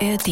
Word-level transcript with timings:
ARD. 0.00 0.26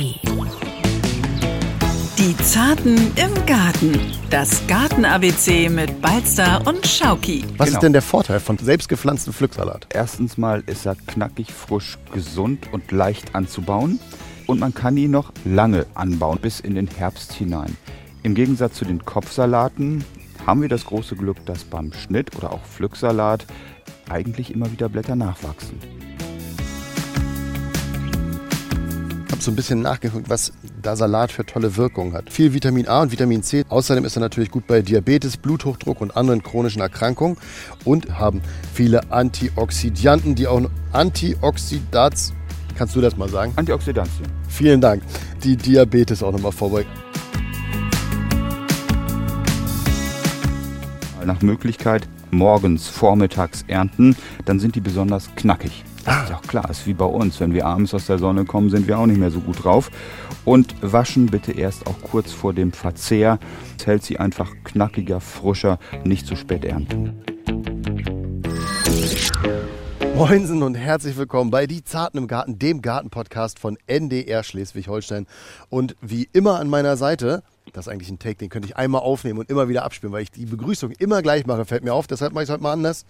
Die 2.19 2.37
Zarten 2.43 2.97
im 3.17 3.47
Garten. 3.47 3.99
Das 4.31 4.67
Garten-ABC 4.67 5.69
mit 5.69 6.01
Balzer 6.03 6.61
und 6.67 6.87
Schauki. 6.87 7.45
Was 7.57 7.69
Genau. 7.69 7.77
ist 7.79 7.83
denn 7.83 7.93
der 7.93 8.03
Vorteil 8.03 8.41
von 8.41 8.59
selbstgepflanztem 8.59 9.33
Pflücksalat? 9.33 9.87
Erstens 9.91 10.37
mal 10.37 10.63
ist 10.67 10.85
er 10.87 10.97
knackig, 10.97 11.53
frisch, 11.53 11.99
gesund 12.13 12.69
und 12.73 12.91
leicht 12.93 13.35
anzubauen. 13.35 14.01
Und 14.47 14.61
man 14.61 14.75
kann 14.75 14.97
ihn 14.97 15.11
noch 15.13 15.33
lange 15.45 15.87
anbauen, 15.95 16.39
bis 16.43 16.61
in 16.61 16.75
den 16.75 16.87
Herbst 16.87 17.33
hinein. 17.33 17.77
Im 18.23 18.35
Gegensatz 18.35 18.75
zu 18.75 18.85
den 18.85 19.05
Kopfsalaten 19.05 20.05
haben 20.47 20.61
wir 20.61 20.69
das 20.69 20.85
große 20.85 21.17
Glück, 21.17 21.45
dass 21.47 21.65
beim 21.65 21.93
Schnitt 21.93 22.37
oder 22.37 22.53
auch 22.53 22.63
Pflücksalat 22.65 23.47
eigentlich 24.11 24.53
immer 24.53 24.71
wieder 24.71 24.89
Blätter 24.91 25.17
nachwachsen. 25.17 25.79
Habe 29.35 29.43
so 29.43 29.51
ein 29.51 29.57
bisschen 29.57 29.83
nachgeguckt, 29.83 30.31
was 30.31 30.53
da 30.81 30.95
Salat 30.95 31.33
für 31.33 31.45
tolle 31.45 31.77
Wirkungen 31.77 32.13
hat. 32.13 32.33
Viel 32.33 32.53
Vitamin 32.53 32.87
A 32.87 33.03
und 33.03 33.11
Vitamin 33.11 33.43
C. 33.43 33.65
Außerdem 33.69 34.05
ist 34.05 34.17
er 34.17 34.21
natürlich 34.21 34.49
gut 34.53 34.69
bei 34.69 34.81
Diabetes, 34.81 35.37
Bluthochdruck 35.37 36.01
und 36.01 36.17
anderen 36.17 36.41
chronischen 36.45 36.81
Erkrankungen 36.81 37.37
und 37.85 38.17
haben 38.17 38.43
viele 38.73 39.11
Antioxidantien, 39.11 40.37
die 40.37 40.47
auch 40.47 40.63
Antioxidats. 40.93 42.33
Kannst 42.77 42.95
du 42.95 43.01
das 43.01 43.17
mal 43.17 43.29
sagen? 43.29 43.53
Antioxidantien. 43.57 44.29
Vielen 44.49 44.81
Dank. 44.81 45.03
Die 45.43 45.57
Diabetes 45.57 46.23
auch 46.23 46.31
nochmal 46.31 46.53
vorbeugen. 46.53 46.91
Nach 51.27 51.43
Möglichkeit 51.43 52.07
morgens, 52.31 52.87
vormittags 52.87 53.65
ernten, 53.67 54.15
dann 54.45 54.61
sind 54.61 54.77
die 54.77 54.81
besonders 54.81 55.29
knackig. 55.35 55.83
Das 56.05 56.25
ist 56.25 56.35
auch 56.35 56.43
klar, 56.43 56.69
ist 56.69 56.87
wie 56.87 56.93
bei 56.93 57.07
uns. 57.07 57.41
Wenn 57.41 57.55
wir 57.55 57.65
abends 57.65 57.95
aus 57.95 58.07
der 58.07 58.19
Sonne 58.19 58.45
kommen, 58.45 58.69
sind 58.69 58.87
wir 58.87 58.99
auch 58.99 59.07
nicht 59.07 59.19
mehr 59.19 59.31
so 59.31 59.41
gut 59.41 59.65
drauf. 59.65 59.91
Und 60.45 60.75
waschen 60.83 61.27
bitte 61.27 61.53
erst 61.53 61.87
auch 61.87 61.99
kurz 62.03 62.31
vor 62.31 62.53
dem 62.53 62.73
Verzehr. 62.73 63.39
Es 63.79 63.87
hält 63.87 64.03
sie 64.03 64.19
einfach 64.19 64.53
knackiger, 64.65 65.21
frischer, 65.21 65.79
nicht 66.05 66.27
zu 66.27 66.37
spät 66.37 66.65
ernten. 66.65 67.25
Moinsen 70.15 70.63
und 70.63 70.75
herzlich 70.75 71.17
willkommen 71.17 71.51
bei 71.51 71.67
Die 71.67 71.83
Zarten 71.83 72.19
im 72.19 72.29
Garten, 72.29 72.59
dem 72.59 72.83
Gartenpodcast 72.83 73.59
von 73.59 73.79
NDR 73.87 74.45
Schleswig-Holstein. 74.45 75.27
Und 75.71 75.97
wie 76.03 76.29
immer 76.33 76.61
an 76.61 76.69
meiner 76.69 76.97
Seite, 76.97 77.43
das 77.73 77.87
ist 77.87 77.93
eigentlich 77.93 78.11
ein 78.11 78.19
Take, 78.19 78.37
den 78.37 78.51
könnte 78.51 78.69
ich 78.69 78.77
einmal 78.77 79.01
aufnehmen 79.01 79.39
und 79.39 79.51
immer 79.51 79.69
wieder 79.69 79.85
abspielen, 79.85 80.13
weil 80.13 80.23
ich 80.23 80.31
die 80.31 80.47
Begrüßung 80.47 80.93
immer 80.99 81.23
gleich 81.23 81.47
mache, 81.47 81.65
fällt 81.65 81.83
mir 81.83 81.95
auf. 81.95 82.07
Deshalb 82.07 82.33
mache 82.35 82.45
ich 82.45 82.49
es 82.49 82.53
heute 82.53 82.63
mal 82.63 82.73
anders. 82.73 83.07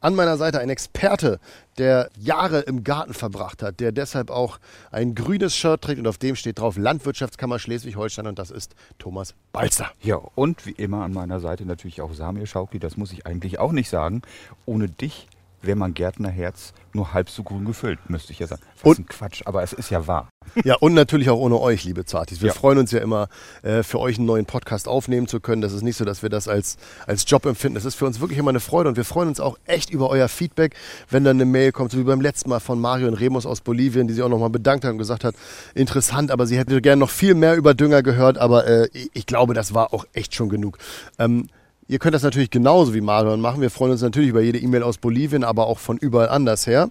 An 0.00 0.14
meiner 0.14 0.36
Seite 0.36 0.60
ein 0.60 0.68
Experte, 0.68 1.40
der 1.78 2.10
Jahre 2.18 2.60
im 2.60 2.84
Garten 2.84 3.14
verbracht 3.14 3.62
hat, 3.62 3.80
der 3.80 3.92
deshalb 3.92 4.30
auch 4.30 4.58
ein 4.90 5.14
grünes 5.14 5.56
Shirt 5.56 5.82
trägt 5.82 5.98
und 5.98 6.06
auf 6.06 6.18
dem 6.18 6.36
steht 6.36 6.58
drauf 6.58 6.76
Landwirtschaftskammer 6.76 7.58
Schleswig-Holstein 7.58 8.26
und 8.26 8.38
das 8.38 8.50
ist 8.50 8.74
Thomas 8.98 9.34
Balzer. 9.52 9.90
Ja, 10.02 10.16
und 10.34 10.66
wie 10.66 10.72
immer 10.72 11.02
an 11.02 11.12
meiner 11.12 11.40
Seite 11.40 11.64
natürlich 11.64 12.00
auch 12.00 12.12
Samir 12.12 12.46
Schauki. 12.46 12.78
Das 12.78 12.96
muss 12.96 13.12
ich 13.12 13.26
eigentlich 13.26 13.58
auch 13.58 13.72
nicht 13.72 13.88
sagen. 13.88 14.22
Ohne 14.66 14.88
dich 14.88 15.28
wäre 15.66 15.76
mein 15.76 15.94
Gärtnerherz 15.94 16.72
nur 16.92 17.12
halb 17.12 17.28
so 17.28 17.42
grün 17.42 17.66
gefüllt, 17.66 17.98
müsste 18.08 18.32
ich 18.32 18.38
ja 18.38 18.46
sagen. 18.46 18.62
Was 18.76 18.84
Und- 18.84 18.98
ein 19.00 19.06
Quatsch, 19.06 19.42
aber 19.44 19.62
es 19.62 19.72
ist 19.74 19.90
ja 19.90 20.06
wahr. 20.06 20.28
Ja, 20.64 20.76
und 20.76 20.94
natürlich 20.94 21.28
auch 21.28 21.38
ohne 21.38 21.60
euch, 21.60 21.84
liebe 21.84 22.04
Zartis. 22.06 22.40
Wir 22.40 22.48
Ja. 22.48 22.54
freuen 22.54 22.78
uns 22.78 22.90
ja 22.92 23.00
immer, 23.00 23.28
äh, 23.62 23.82
für 23.82 23.98
euch 24.00 24.16
einen 24.16 24.26
neuen 24.26 24.46
Podcast 24.46 24.88
aufnehmen 24.88 25.26
zu 25.26 25.40
können. 25.40 25.60
Das 25.60 25.72
ist 25.74 25.82
nicht 25.82 25.96
so, 25.96 26.04
dass 26.06 26.22
wir 26.22 26.30
das 26.30 26.48
als, 26.48 26.76
als 27.06 27.24
Job 27.28 27.44
empfinden. 27.44 27.74
Das 27.74 27.84
ist 27.84 27.96
für 27.96 28.06
uns 28.06 28.20
wirklich 28.20 28.38
immer 28.38 28.48
eine 28.50 28.60
Freude 28.60 28.88
und 28.88 28.96
wir 28.96 29.04
freuen 29.04 29.28
uns 29.28 29.40
auch 29.40 29.58
echt 29.66 29.90
über 29.90 30.08
euer 30.08 30.28
Feedback, 30.28 30.74
wenn 31.10 31.24
dann 31.24 31.36
eine 31.36 31.44
Mail 31.44 31.72
kommt, 31.72 31.90
so 31.90 31.98
wie 31.98 32.04
beim 32.04 32.20
letzten 32.22 32.48
Mal 32.48 32.60
von 32.60 32.80
Mario 32.80 33.08
und 33.08 33.14
Remus 33.14 33.44
aus 33.44 33.60
Bolivien, 33.60 34.06
die 34.08 34.14
sich 34.14 34.22
auch 34.22 34.28
nochmal 34.30 34.50
bedankt 34.50 34.84
hat 34.84 34.92
und 34.92 34.98
gesagt 34.98 35.24
hat, 35.24 35.34
interessant, 35.74 36.30
aber 36.30 36.46
sie 36.46 36.56
hätte 36.56 36.80
gerne 36.80 37.00
noch 37.00 37.10
viel 37.10 37.34
mehr 37.34 37.56
über 37.56 37.74
Dünger 37.74 38.02
gehört, 38.02 38.38
aber 38.38 38.66
äh, 38.66 38.88
ich, 38.92 39.10
ich 39.12 39.26
glaube, 39.26 39.52
das 39.52 39.74
war 39.74 39.92
auch 39.92 40.06
echt 40.14 40.34
schon 40.34 40.48
genug. 40.48 40.78
Ähm, 41.18 41.48
Ihr 41.88 42.00
könnt 42.00 42.14
das 42.14 42.24
natürlich 42.24 42.50
genauso 42.50 42.94
wie 42.94 43.00
Marion 43.00 43.40
machen. 43.40 43.60
Wir 43.60 43.70
freuen 43.70 43.92
uns 43.92 44.02
natürlich 44.02 44.30
über 44.30 44.40
jede 44.40 44.58
E-Mail 44.58 44.82
aus 44.82 44.98
Bolivien, 44.98 45.44
aber 45.44 45.68
auch 45.68 45.78
von 45.78 45.98
überall 45.98 46.28
anders 46.28 46.66
her. 46.66 46.90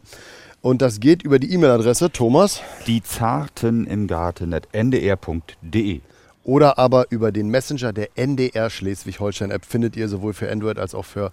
Und 0.61 0.81
das 0.81 1.01
geht 1.01 1.21
über 1.21 1.37
die 1.37 1.51
E-Mail-Adresse 1.53 2.11
Thomas. 2.11 2.61
Die 2.87 3.03
Zarten 3.03 3.85
im 3.87 4.07
Garten 4.07 4.53
at 4.53 4.69
ndr.de. 4.71 5.99
oder 6.45 6.77
aber 6.77 7.07
über 7.09 7.31
den 7.31 7.49
Messenger 7.49 7.91
der 7.91 8.09
NDR 8.15 8.69
Schleswig-Holstein 8.69 9.51
App 9.51 9.65
findet 9.65 9.97
ihr 9.97 10.07
sowohl 10.07 10.33
für 10.33 10.49
Android 10.49 10.77
als 10.79 10.95
auch 10.95 11.03
für 11.05 11.31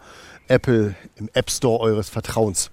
Apple 0.48 0.94
im 1.16 1.28
App 1.34 1.50
Store 1.50 1.78
eures 1.80 2.08
Vertrauens. 2.08 2.70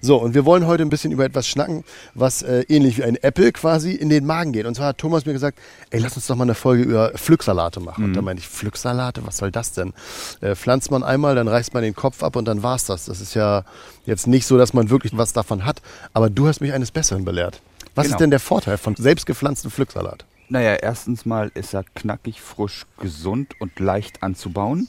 So, 0.00 0.16
und 0.16 0.32
wir 0.34 0.44
wollen 0.46 0.66
heute 0.66 0.82
ein 0.84 0.88
bisschen 0.88 1.12
über 1.12 1.24
etwas 1.24 1.46
schnacken, 1.46 1.84
was 2.14 2.42
äh, 2.42 2.64
ähnlich 2.68 2.96
wie 2.98 3.04
ein 3.04 3.16
Apple 3.16 3.52
quasi 3.52 3.92
in 3.92 4.08
den 4.08 4.24
Magen 4.24 4.52
geht. 4.52 4.66
Und 4.66 4.74
zwar 4.74 4.86
hat 4.86 4.98
Thomas 4.98 5.26
mir 5.26 5.32
gesagt, 5.32 5.58
ey, 5.90 6.00
lass 6.00 6.16
uns 6.16 6.26
doch 6.28 6.36
mal 6.36 6.44
eine 6.44 6.54
Folge 6.54 6.84
über 6.84 7.10
Pflücksalate 7.10 7.80
machen. 7.80 8.04
Und 8.04 8.14
da 8.14 8.22
meinte 8.22 8.40
ich, 8.40 8.48
Pflücksalate, 8.48 9.26
was 9.26 9.36
soll 9.36 9.50
das 9.50 9.72
denn? 9.72 9.92
Äh, 10.40 10.54
pflanzt 10.54 10.90
man 10.90 11.02
einmal, 11.02 11.34
dann 11.34 11.48
reißt 11.48 11.74
man 11.74 11.82
den 11.82 11.94
Kopf 11.94 12.22
ab 12.22 12.36
und 12.36 12.46
dann 12.46 12.62
war's 12.62 12.86
das. 12.86 13.04
Das 13.06 13.20
ist 13.20 13.34
ja 13.34 13.64
jetzt 14.06 14.26
nicht 14.26 14.46
so, 14.46 14.56
dass 14.56 14.72
man 14.72 14.88
wirklich 14.90 15.16
was 15.16 15.32
davon 15.32 15.64
hat. 15.66 15.82
Aber 16.14 16.30
du 16.30 16.46
hast 16.48 16.60
mich 16.60 16.72
eines 16.72 16.90
Besseren 16.90 17.24
belehrt. 17.24 17.60
Was 17.96 18.04
Genau. 18.06 18.14
ist 18.16 18.20
denn 18.20 18.30
der 18.30 18.40
Vorteil 18.40 18.78
von 18.78 18.94
selbstgepflanztem 18.96 19.70
Pflücksalat? 19.70 20.24
Naja, 20.52 20.74
erstens 20.74 21.24
mal 21.26 21.52
ist 21.54 21.74
er 21.74 21.84
knackig, 21.94 22.40
frisch, 22.40 22.84
gesund 22.98 23.54
und 23.60 23.78
leicht 23.78 24.24
anzubauen. 24.24 24.88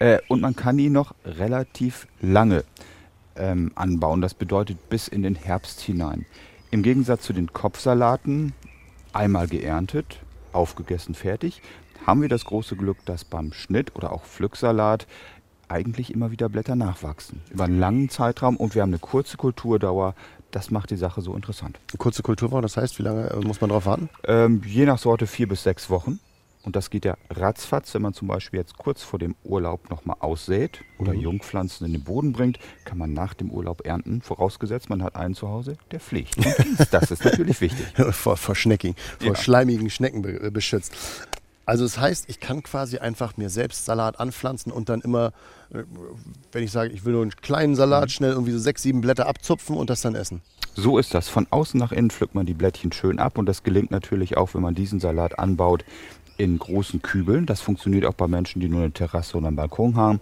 Äh, 0.00 0.18
und 0.26 0.40
man 0.40 0.56
kann 0.56 0.76
ihn 0.80 0.92
noch 0.92 1.14
relativ 1.24 2.08
lange 2.20 2.64
ähm, 3.36 3.70
anbauen. 3.76 4.20
Das 4.20 4.34
bedeutet 4.34 4.88
bis 4.88 5.06
in 5.06 5.22
den 5.22 5.36
Herbst 5.36 5.80
hinein. 5.82 6.26
Im 6.72 6.82
Gegensatz 6.82 7.22
zu 7.22 7.32
den 7.32 7.52
Kopfsalaten, 7.52 8.54
einmal 9.12 9.46
geerntet, 9.46 10.18
aufgegessen, 10.52 11.14
fertig, 11.14 11.62
haben 12.04 12.20
wir 12.20 12.28
das 12.28 12.44
große 12.44 12.74
Glück, 12.74 12.98
dass 13.04 13.24
beim 13.24 13.52
Schnitt 13.52 13.94
oder 13.94 14.10
auch 14.10 14.24
Pflücksalat 14.24 15.06
eigentlich 15.68 16.12
immer 16.12 16.32
wieder 16.32 16.48
Blätter 16.48 16.74
nachwachsen. 16.74 17.40
Über 17.50 17.64
einen 17.64 17.78
langen 17.78 18.08
Zeitraum 18.08 18.56
und 18.56 18.74
wir 18.74 18.82
haben 18.82 18.90
eine 18.90 18.98
kurze 18.98 19.36
Kulturdauer. 19.36 20.16
Das 20.50 20.70
macht 20.70 20.90
die 20.90 20.96
Sache 20.96 21.20
so 21.20 21.34
interessant. 21.34 21.78
Kurze 21.98 22.22
Kulturwoche, 22.22 22.62
das 22.62 22.76
heißt, 22.76 22.98
wie 22.98 23.02
lange 23.02 23.28
äh, 23.30 23.36
muss 23.40 23.60
man 23.60 23.70
drauf 23.70 23.84
warten? 23.86 24.08
Ähm, 24.24 24.62
je 24.64 24.86
nach 24.86 24.98
Sorte 24.98 25.26
vier 25.26 25.46
bis 25.48 25.62
sechs 25.62 25.90
Wochen. 25.90 26.20
Und 26.64 26.74
das 26.76 26.90
geht 26.90 27.04
ja 27.04 27.16
ratzfatz, 27.30 27.94
wenn 27.94 28.02
man 28.02 28.12
zum 28.14 28.28
Beispiel 28.28 28.58
jetzt 28.60 28.76
kurz 28.76 29.02
vor 29.02 29.18
dem 29.18 29.36
Urlaub 29.44 29.88
nochmal 29.90 30.16
aussät 30.20 30.82
oder 30.98 31.14
Jungpflanzen 31.14 31.86
in 31.86 31.92
den 31.92 32.02
Boden 32.04 32.32
bringt, 32.32 32.58
kann 32.84 32.98
man 32.98 33.12
nach 33.14 33.32
dem 33.32 33.50
Urlaub 33.50 33.86
ernten, 33.86 34.20
vorausgesetzt 34.22 34.90
man 34.90 35.02
hat 35.02 35.14
einen 35.16 35.34
zu 35.34 35.48
Hause, 35.48 35.78
der 35.92 36.00
pflegt. 36.00 36.36
Und. 36.36 36.46
Das 36.90 37.10
ist 37.10 37.24
natürlich 37.24 37.60
wichtig. 37.60 37.86
vor, 38.14 38.36
vor 38.36 38.54
Schnecking, 38.54 38.96
vor 39.18 39.28
Ja. 39.28 39.36
schleimigen 39.36 39.88
Schnecken 39.88 40.24
äh, 40.24 40.50
beschützt. 40.50 40.92
Also 41.68 41.84
das 41.84 41.98
heißt, 41.98 42.30
ich 42.30 42.40
kann 42.40 42.62
quasi 42.62 42.96
einfach 42.96 43.36
mir 43.36 43.50
selbst 43.50 43.84
Salat 43.84 44.18
anpflanzen 44.20 44.72
und 44.72 44.88
dann 44.88 45.02
immer, 45.02 45.32
äh, 45.70 45.82
wenn 46.50 46.64
ich 46.64 46.72
sage, 46.72 46.94
ich 46.94 47.04
will 47.04 47.12
nur 47.12 47.20
einen 47.20 47.30
kleinen 47.32 47.76
Salat, 47.76 48.10
schnell 48.10 48.30
irgendwie 48.30 48.52
so 48.52 48.58
sechs, 48.58 48.80
sieben 48.82 49.02
Blätter 49.02 49.26
abzupfen 49.26 49.76
und 49.76 49.90
das 49.90 50.00
dann 50.00 50.14
essen. 50.14 50.40
So 50.76 50.96
ist 50.96 51.12
das. 51.12 51.28
Von 51.28 51.46
außen 51.50 51.78
nach 51.78 51.92
innen 51.92 52.08
pflückt 52.08 52.34
man 52.34 52.46
die 52.46 52.54
Blättchen 52.54 52.90
schön 52.90 53.18
ab 53.18 53.36
und 53.36 53.44
das 53.44 53.64
gelingt 53.64 53.90
natürlich 53.90 54.38
auch, 54.38 54.54
wenn 54.54 54.62
man 54.62 54.74
diesen 54.74 54.98
Salat 54.98 55.38
anbaut 55.38 55.84
in 56.38 56.58
großen 56.58 57.02
Kübeln. 57.02 57.44
Das 57.44 57.60
funktioniert 57.60 58.06
auch 58.06 58.14
bei 58.14 58.28
Menschen, 58.28 58.60
die 58.60 58.70
nur 58.70 58.80
eine 58.80 58.92
Terrasse 58.92 59.36
oder 59.36 59.48
einen 59.48 59.56
Balkon 59.56 59.94
haben. 59.94 60.20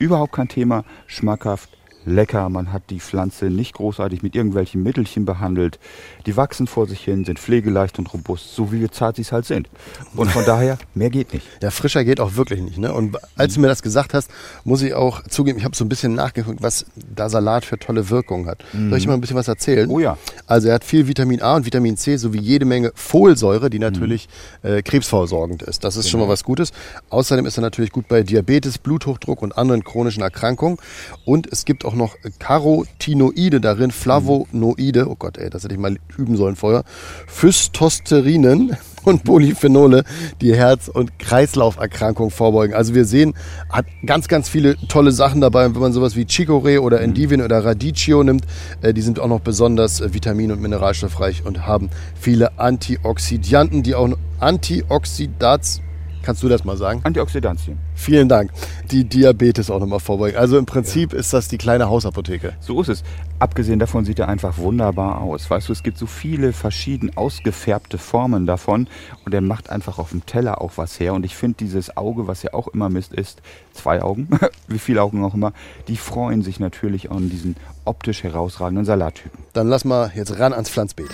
Überhaupt 0.00 0.32
kein 0.32 0.48
Thema, 0.48 0.84
schmackhaft, 1.06 1.70
lecker. 2.04 2.48
Man 2.48 2.72
hat 2.72 2.82
die 2.90 3.00
Pflanze 3.00 3.46
nicht 3.46 3.74
großartig 3.74 4.22
mit 4.22 4.34
irgendwelchen 4.34 4.82
Mittelchen 4.82 5.24
behandelt. 5.24 5.78
Die 6.26 6.36
wachsen 6.36 6.66
vor 6.66 6.86
sich 6.86 7.04
hin, 7.04 7.24
sind 7.24 7.38
pflegeleicht 7.38 7.98
und 7.98 8.12
robust, 8.12 8.54
so 8.54 8.72
wie 8.72 8.80
wir 8.80 8.90
Zartis 8.90 9.32
halt 9.32 9.46
sind. 9.46 9.68
Und 10.14 10.30
von 10.30 10.44
daher, 10.44 10.78
mehr 10.94 11.10
geht 11.10 11.32
nicht. 11.32 11.46
Ja, 11.62 11.70
frischer 11.70 12.04
geht 12.04 12.20
auch 12.20 12.36
wirklich 12.36 12.60
nicht. 12.60 12.78
Ne? 12.78 12.92
Und 12.92 13.16
als 13.36 13.54
du 13.54 13.60
mir 13.60 13.68
das 13.68 13.82
gesagt 13.82 14.14
hast, 14.14 14.30
muss 14.64 14.82
ich 14.82 14.94
auch 14.94 15.22
zugeben, 15.24 15.58
ich 15.58 15.64
habe 15.64 15.76
so 15.76 15.84
ein 15.84 15.88
bisschen 15.88 16.14
nachgeguckt, 16.14 16.62
was 16.62 16.86
da 16.94 17.28
Salat 17.28 17.64
für 17.64 17.78
tolle 17.78 18.10
Wirkungen 18.10 18.46
hat. 18.46 18.64
Soll 18.72 18.98
ich 18.98 19.06
mal 19.06 19.14
ein 19.14 19.20
bisschen 19.20 19.36
was 19.36 19.48
erzählen? 19.48 19.88
Oh 19.90 19.98
ja. 19.98 20.16
Also 20.46 20.68
er 20.68 20.74
hat 20.74 20.84
viel 20.84 21.06
Vitamin 21.06 21.42
A 21.42 21.56
und 21.56 21.66
Vitamin 21.66 21.96
C 21.96 22.16
sowie 22.16 22.40
jede 22.40 22.64
Menge 22.64 22.92
Folsäure, 22.94 23.70
die 23.70 23.78
natürlich 23.78 24.28
äh, 24.62 24.82
krebsvorsorgend 24.82 25.62
ist. 25.62 25.84
Das 25.84 25.96
ist 25.96 26.08
schon 26.08 26.20
mal 26.20 26.28
was 26.28 26.44
Gutes. 26.44 26.72
Außerdem 27.10 27.46
ist 27.46 27.58
er 27.58 27.62
natürlich 27.62 27.90
gut 27.90 28.08
bei 28.08 28.22
Diabetes, 28.22 28.78
Bluthochdruck 28.78 29.42
und 29.42 29.56
anderen 29.56 29.84
chronischen 29.84 30.22
Erkrankungen. 30.22 30.78
Und 31.24 31.46
es 31.52 31.64
gibt 31.64 31.84
auch 31.84 31.89
noch 31.94 32.16
Carotinoide 32.38 33.60
darin, 33.60 33.90
Flavonoide, 33.90 35.08
oh 35.08 35.16
Gott, 35.16 35.38
ey, 35.38 35.50
das 35.50 35.64
hätte 35.64 35.74
ich 35.74 35.80
mal 35.80 35.96
üben 36.16 36.36
sollen 36.36 36.56
vorher, 36.56 36.84
Phystosterinen 37.26 38.76
und 39.04 39.24
Polyphenole, 39.24 40.04
die 40.40 40.54
Herz- 40.54 40.88
und 40.88 41.18
Kreislauferkrankungen 41.18 42.30
vorbeugen. 42.30 42.74
Also 42.74 42.94
wir 42.94 43.04
sehen, 43.04 43.34
hat 43.68 43.86
ganz, 44.04 44.28
ganz 44.28 44.48
viele 44.48 44.76
tolle 44.88 45.12
Sachen 45.12 45.40
dabei. 45.40 45.66
Und 45.66 45.74
wenn 45.74 45.82
man 45.82 45.92
sowas 45.92 46.16
wie 46.16 46.24
Chicorée 46.24 46.78
oder 46.78 47.00
Endivien 47.00 47.42
oder 47.42 47.64
Radicchio 47.64 48.22
nimmt, 48.22 48.44
äh, 48.82 48.92
die 48.92 49.02
sind 49.02 49.18
auch 49.18 49.28
noch 49.28 49.40
besonders 49.40 50.00
äh, 50.00 50.12
vitamin- 50.12 50.52
und 50.52 50.60
mineralstoffreich 50.60 51.44
und 51.44 51.66
haben 51.66 51.90
viele 52.14 52.58
Antioxidantien, 52.58 53.82
die 53.82 53.94
auch 53.94 54.08
Antioxidats 54.38 55.80
Kannst 56.22 56.42
du 56.42 56.48
das 56.48 56.64
mal 56.64 56.76
sagen? 56.76 57.00
Antioxidantien. 57.04 57.78
Vielen 57.94 58.28
Dank. 58.28 58.50
Die 58.90 59.04
Diabetes 59.04 59.70
auch 59.70 59.80
nochmal 59.80 60.00
vorbeugen. 60.00 60.36
Also 60.36 60.58
im 60.58 60.66
Prinzip 60.66 61.12
ja. 61.12 61.18
ist 61.18 61.32
das 61.32 61.48
die 61.48 61.58
kleine 61.58 61.88
Hausapotheke. 61.88 62.52
So 62.60 62.80
ist 62.82 62.88
es. 62.88 63.02
Abgesehen 63.38 63.78
davon 63.78 64.04
sieht 64.04 64.18
er 64.18 64.28
einfach 64.28 64.58
wunderbar 64.58 65.22
aus. 65.22 65.48
Weißt 65.48 65.68
du, 65.68 65.72
es 65.72 65.82
gibt 65.82 65.96
so 65.96 66.06
viele 66.06 66.52
verschieden 66.52 67.16
ausgefärbte 67.16 67.96
Formen 67.96 68.44
davon 68.46 68.86
und 69.24 69.32
er 69.32 69.40
macht 69.40 69.70
einfach 69.70 69.98
auf 69.98 70.10
dem 70.10 70.26
Teller 70.26 70.60
auch 70.60 70.72
was 70.76 71.00
her. 71.00 71.14
Und 71.14 71.24
ich 71.24 71.34
finde 71.36 71.56
dieses 71.58 71.96
Auge, 71.96 72.26
was 72.26 72.42
ja 72.42 72.52
auch 72.52 72.68
immer 72.68 72.90
Mist 72.90 73.14
ist, 73.14 73.40
zwei 73.72 74.02
Augen, 74.02 74.28
wie 74.68 74.78
viele 74.78 75.02
Augen 75.02 75.24
auch 75.24 75.34
immer, 75.34 75.52
die 75.88 75.96
freuen 75.96 76.42
sich 76.42 76.60
natürlich 76.60 77.10
an 77.10 77.30
diesen 77.30 77.56
optisch 77.84 78.22
herausragenden 78.22 78.84
Salattypen. 78.84 79.40
Dann 79.54 79.68
lass 79.68 79.84
mal 79.84 80.12
jetzt 80.14 80.38
ran 80.38 80.52
ans 80.52 80.68
Pflanzbeet. 80.68 81.10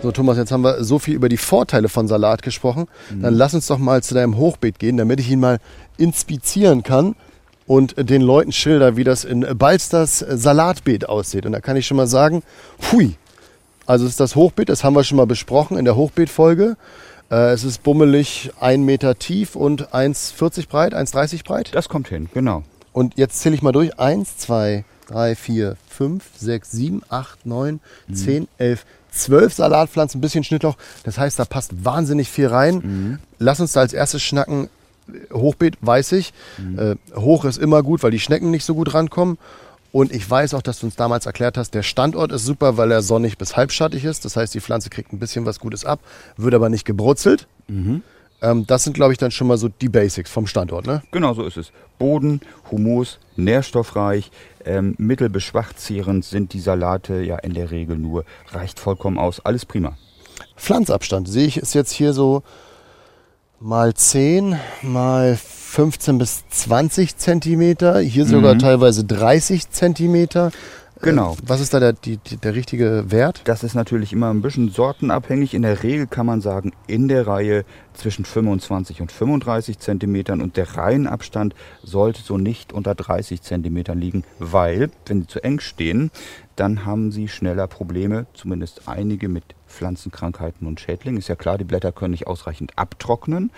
So, 0.00 0.12
Thomas, 0.12 0.36
jetzt 0.36 0.52
haben 0.52 0.62
wir 0.62 0.84
so 0.84 1.00
viel 1.00 1.14
über 1.14 1.28
die 1.28 1.36
Vorteile 1.36 1.88
von 1.88 2.06
Salat 2.06 2.42
gesprochen. 2.42 2.86
Mhm. 3.10 3.22
Dann 3.22 3.34
lass 3.34 3.54
uns 3.54 3.66
doch 3.66 3.78
mal 3.78 4.02
zu 4.02 4.14
deinem 4.14 4.36
Hochbeet 4.36 4.78
gehen, 4.78 4.96
damit 4.96 5.18
ich 5.18 5.28
ihn 5.28 5.40
mal 5.40 5.58
inspizieren 5.96 6.84
kann 6.84 7.16
und 7.66 7.96
den 7.98 8.22
Leuten 8.22 8.52
schilder, 8.52 8.96
wie 8.96 9.02
das 9.02 9.24
in 9.24 9.40
Balsters 9.58 10.20
Salatbeet 10.20 11.08
aussieht. 11.08 11.46
Und 11.46 11.52
da 11.52 11.60
kann 11.60 11.76
ich 11.76 11.86
schon 11.86 11.96
mal 11.96 12.06
sagen, 12.06 12.42
hui, 12.92 13.16
also 13.86 14.04
es 14.04 14.12
ist 14.12 14.20
das 14.20 14.36
Hochbeet, 14.36 14.68
das 14.68 14.84
haben 14.84 14.94
wir 14.94 15.02
schon 15.02 15.16
mal 15.16 15.26
besprochen 15.26 15.76
in 15.76 15.84
der 15.84 15.96
Hochbeetfolge. 15.96 16.76
Äh, 17.30 17.52
es 17.52 17.64
ist 17.64 17.82
bummelig, 17.82 18.50
ein 18.60 18.84
Meter 18.84 19.18
tief 19.18 19.56
und 19.56 19.92
1,40 19.92 20.68
breit, 20.68 20.94
1,30 20.94 21.44
breit. 21.44 21.74
Das 21.74 21.88
kommt 21.88 22.08
hin, 22.08 22.28
genau. 22.32 22.62
Und 22.92 23.18
jetzt 23.18 23.40
zähle 23.40 23.56
ich 23.56 23.62
mal 23.62 23.72
durch. 23.72 23.98
1, 23.98 24.38
2, 24.38 24.84
3, 25.08 25.34
4, 25.34 25.76
5, 25.88 26.24
6, 26.36 26.70
7, 26.70 27.02
8, 27.08 27.46
9, 27.46 27.80
10, 28.12 28.48
11, 28.58 28.84
12 29.18 29.54
Salatpflanzen, 29.54 30.18
ein 30.18 30.20
bisschen 30.20 30.44
Schnittloch. 30.44 30.76
Das 31.04 31.18
heißt, 31.18 31.38
da 31.38 31.44
passt 31.44 31.84
wahnsinnig 31.84 32.28
viel 32.28 32.46
rein. 32.46 32.74
Mhm. 32.76 33.18
Lass 33.38 33.60
uns 33.60 33.72
da 33.72 33.80
als 33.80 33.92
erstes 33.92 34.22
schnacken. 34.22 34.68
Hochbeet 35.32 35.78
weiß 35.80 36.12
ich. 36.12 36.32
Mhm. 36.58 36.78
Äh, 36.78 36.96
hoch 37.16 37.44
ist 37.44 37.58
immer 37.58 37.82
gut, 37.82 38.02
weil 38.02 38.10
die 38.10 38.20
Schnecken 38.20 38.50
nicht 38.50 38.64
so 38.64 38.74
gut 38.74 38.94
rankommen. 38.94 39.38
Und 39.90 40.12
ich 40.12 40.28
weiß 40.28 40.54
auch, 40.54 40.62
dass 40.62 40.80
du 40.80 40.86
uns 40.86 40.96
damals 40.96 41.26
erklärt 41.26 41.56
hast, 41.56 41.74
der 41.74 41.82
Standort 41.82 42.30
ist 42.30 42.44
super, 42.44 42.76
weil 42.76 42.90
er 42.92 43.02
sonnig 43.02 43.38
bis 43.38 43.56
halbschattig 43.56 44.04
ist. 44.04 44.24
Das 44.24 44.36
heißt, 44.36 44.54
die 44.54 44.60
Pflanze 44.60 44.90
kriegt 44.90 45.12
ein 45.12 45.18
bisschen 45.18 45.46
was 45.46 45.60
Gutes 45.60 45.84
ab, 45.84 46.00
wird 46.36 46.54
aber 46.54 46.68
nicht 46.68 46.84
gebrutzelt. 46.84 47.46
Mhm. 47.68 48.02
Ähm, 48.40 48.66
das 48.66 48.84
sind, 48.84 48.94
glaube 48.94 49.12
ich, 49.12 49.18
dann 49.18 49.30
schon 49.30 49.46
mal 49.46 49.58
so 49.58 49.68
die 49.68 49.88
Basics 49.88 50.30
vom 50.30 50.46
Standort, 50.46 50.86
ne? 50.86 51.02
Genau 51.10 51.34
so 51.34 51.44
ist 51.44 51.56
es. 51.56 51.72
Boden, 51.98 52.40
Humus, 52.70 53.18
nährstoffreich, 53.36 54.30
ähm, 54.64 54.94
mittelbeschwachzehrend 54.98 56.24
sind 56.24 56.52
die 56.52 56.60
Salate 56.60 57.20
ja 57.22 57.36
in 57.36 57.54
der 57.54 57.70
Regel 57.70 57.98
nur. 57.98 58.24
Reicht 58.50 58.78
vollkommen 58.78 59.18
aus. 59.18 59.40
Alles 59.40 59.66
prima. 59.66 59.96
Pflanzabstand 60.56 61.28
sehe 61.28 61.46
ich 61.46 61.56
ist 61.56 61.74
jetzt 61.74 61.92
hier 61.92 62.12
so 62.12 62.42
mal 63.60 63.94
10, 63.94 64.56
mal 64.82 65.36
15 65.36 66.18
bis 66.18 66.48
20 66.48 67.16
Zentimeter. 67.16 67.98
Hier 67.98 68.24
sogar 68.24 68.54
mhm. 68.54 68.60
teilweise 68.60 69.04
30 69.04 69.70
Zentimeter. 69.70 70.52
Genau. 71.00 71.34
Äh, 71.34 71.36
was 71.46 71.60
ist 71.60 71.74
da 71.74 71.80
der, 71.80 71.92
die, 71.92 72.16
der 72.18 72.54
richtige 72.54 73.10
Wert? 73.10 73.42
Das 73.44 73.62
ist 73.62 73.74
natürlich 73.74 74.12
immer 74.12 74.30
ein 74.30 74.42
bisschen 74.42 74.70
sortenabhängig. 74.70 75.54
In 75.54 75.62
der 75.62 75.82
Regel 75.82 76.06
kann 76.06 76.26
man 76.26 76.40
sagen, 76.40 76.72
in 76.86 77.08
der 77.08 77.26
Reihe 77.26 77.64
zwischen 77.94 78.24
25 78.24 79.00
und 79.00 79.12
35 79.12 79.78
Zentimetern 79.78 80.40
und 80.40 80.56
der 80.56 80.76
Reihenabstand 80.76 81.54
sollte 81.82 82.22
so 82.22 82.38
nicht 82.38 82.72
unter 82.72 82.94
30 82.94 83.42
Zentimetern 83.42 83.98
liegen, 83.98 84.24
weil, 84.38 84.90
wenn 85.06 85.22
sie 85.22 85.26
zu 85.26 85.42
eng 85.42 85.60
stehen, 85.60 86.10
dann 86.56 86.84
haben 86.84 87.12
sie 87.12 87.28
schneller 87.28 87.66
Probleme, 87.66 88.26
zumindest 88.34 88.88
einige 88.88 89.28
mit 89.28 89.44
Pflanzenkrankheiten 89.78 90.66
und 90.66 90.80
Schädlingen. 90.80 91.18
Ist 91.18 91.28
ja 91.28 91.36
klar, 91.36 91.56
die 91.56 91.64
Blätter 91.64 91.92
können 91.92 92.10
nicht 92.10 92.26
ausreichend 92.26 92.72
abtrocknen 92.76 93.50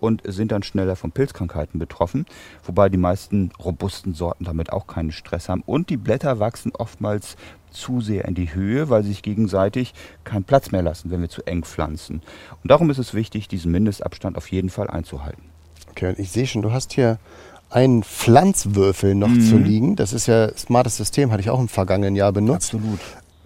und 0.00 0.22
sind 0.24 0.52
dann 0.52 0.62
schneller 0.62 0.96
von 0.96 1.12
Pilzkrankheiten 1.12 1.78
betroffen, 1.78 2.26
wobei 2.64 2.88
die 2.88 2.98
meisten 2.98 3.50
robusten 3.62 4.14
Sorten 4.14 4.44
damit 4.44 4.72
auch 4.72 4.86
keinen 4.86 5.12
Stress 5.12 5.48
haben. 5.48 5.62
Und 5.66 5.90
die 5.90 5.96
Blätter 5.96 6.38
wachsen 6.38 6.72
oftmals 6.74 7.36
zu 7.70 8.00
sehr 8.00 8.24
in 8.24 8.34
die 8.34 8.54
Höhe, 8.54 8.88
weil 8.88 9.02
sie 9.02 9.10
sich 9.10 9.22
gegenseitig 9.22 9.92
keinen 10.24 10.44
Platz 10.44 10.70
mehr 10.70 10.82
lassen, 10.82 11.10
wenn 11.10 11.20
wir 11.20 11.28
zu 11.28 11.42
eng 11.46 11.62
pflanzen. 11.62 12.22
Und 12.62 12.70
darum 12.70 12.90
ist 12.90 12.98
es 12.98 13.12
wichtig, 13.12 13.48
diesen 13.48 13.70
Mindestabstand 13.70 14.36
auf 14.36 14.50
jeden 14.50 14.70
Fall 14.70 14.88
einzuhalten. 14.88 15.42
Okay, 15.90 16.08
und 16.08 16.18
ich 16.18 16.30
sehe 16.30 16.46
schon, 16.46 16.62
du 16.62 16.72
hast 16.72 16.92
hier 16.92 17.18
einen 17.68 18.02
Pflanzwürfel 18.02 19.14
noch 19.14 19.28
mhm. 19.28 19.40
zu 19.40 19.58
liegen. 19.58 19.96
Das 19.96 20.12
ist 20.12 20.26
ja 20.26 20.56
smartes 20.56 20.96
System, 20.96 21.32
hatte 21.32 21.40
ich 21.40 21.50
auch 21.50 21.60
im 21.60 21.68
vergangenen 21.68 22.16
Jahr 22.16 22.32
benutzt. 22.32 22.74
Absolut 22.74 23.00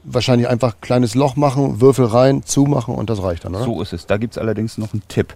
wahrscheinlich 0.04 0.48
einfach 0.48 0.80
kleines 0.80 1.14
Loch 1.14 1.36
machen, 1.36 1.80
Würfel 1.80 2.06
rein, 2.06 2.42
zumachen 2.44 2.94
und 2.94 3.10
das 3.10 3.22
reicht 3.22 3.44
dann, 3.44 3.54
oder? 3.54 3.64
So 3.64 3.82
ist 3.82 3.92
es. 3.92 4.06
Da 4.06 4.16
gibt 4.16 4.34
es 4.34 4.38
allerdings 4.38 4.78
noch 4.78 4.92
einen 4.92 5.02
Tipp. 5.08 5.34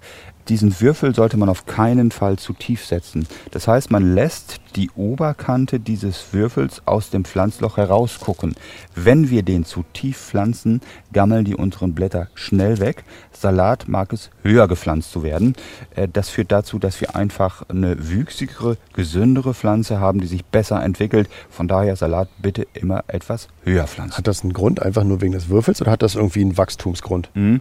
Diesen 0.48 0.78
Würfel 0.80 1.14
sollte 1.14 1.36
man 1.36 1.48
auf 1.48 1.66
keinen 1.66 2.10
Fall 2.10 2.38
zu 2.38 2.52
tief 2.52 2.84
setzen. 2.84 3.26
Das 3.50 3.66
heißt, 3.66 3.90
man 3.90 4.14
lässt 4.14 4.60
die 4.76 4.90
Oberkante 4.90 5.80
dieses 5.80 6.32
Würfels 6.32 6.82
aus 6.84 7.10
dem 7.10 7.24
Pflanzloch 7.24 7.76
herausgucken. 7.76 8.54
Wenn 8.94 9.30
wir 9.30 9.42
den 9.42 9.64
zu 9.64 9.84
tief 9.92 10.18
pflanzen, 10.18 10.80
gammeln 11.12 11.44
die 11.44 11.54
unteren 11.54 11.94
Blätter 11.94 12.28
schnell 12.34 12.80
weg. 12.80 13.04
Salat 13.32 13.88
mag 13.88 14.12
es 14.12 14.30
höher 14.42 14.68
gepflanzt 14.68 15.12
zu 15.12 15.22
werden. 15.22 15.54
Äh, 15.94 16.08
das 16.12 16.28
führt 16.28 16.52
dazu, 16.52 16.78
dass 16.78 17.00
wir 17.00 17.16
einfach 17.16 17.62
eine 17.68 18.08
wüchsigere, 18.10 18.76
gesündere 18.92 19.54
Pflanze 19.54 20.00
haben, 20.00 20.20
die 20.20 20.26
sich 20.26 20.44
besser 20.44 20.82
entwickelt. 20.82 21.28
Von 21.48 21.68
daher 21.68 21.96
Salat 21.96 22.28
bitte 22.38 22.66
immer 22.74 23.04
etwas 23.06 23.48
höher 23.64 23.86
pflanzen. 23.86 24.18
Hat 24.18 24.26
das 24.26 24.42
einen 24.42 24.52
Grund, 24.52 24.82
einfach 24.82 25.04
nur 25.04 25.20
wegen 25.20 25.32
des 25.32 25.48
Würfels 25.48 25.80
oder 25.80 25.92
hat 25.92 26.02
das 26.02 26.16
irgendwie 26.16 26.42
einen 26.42 26.58
Wachstumsgrund? 26.58 27.30
Mhm. 27.34 27.60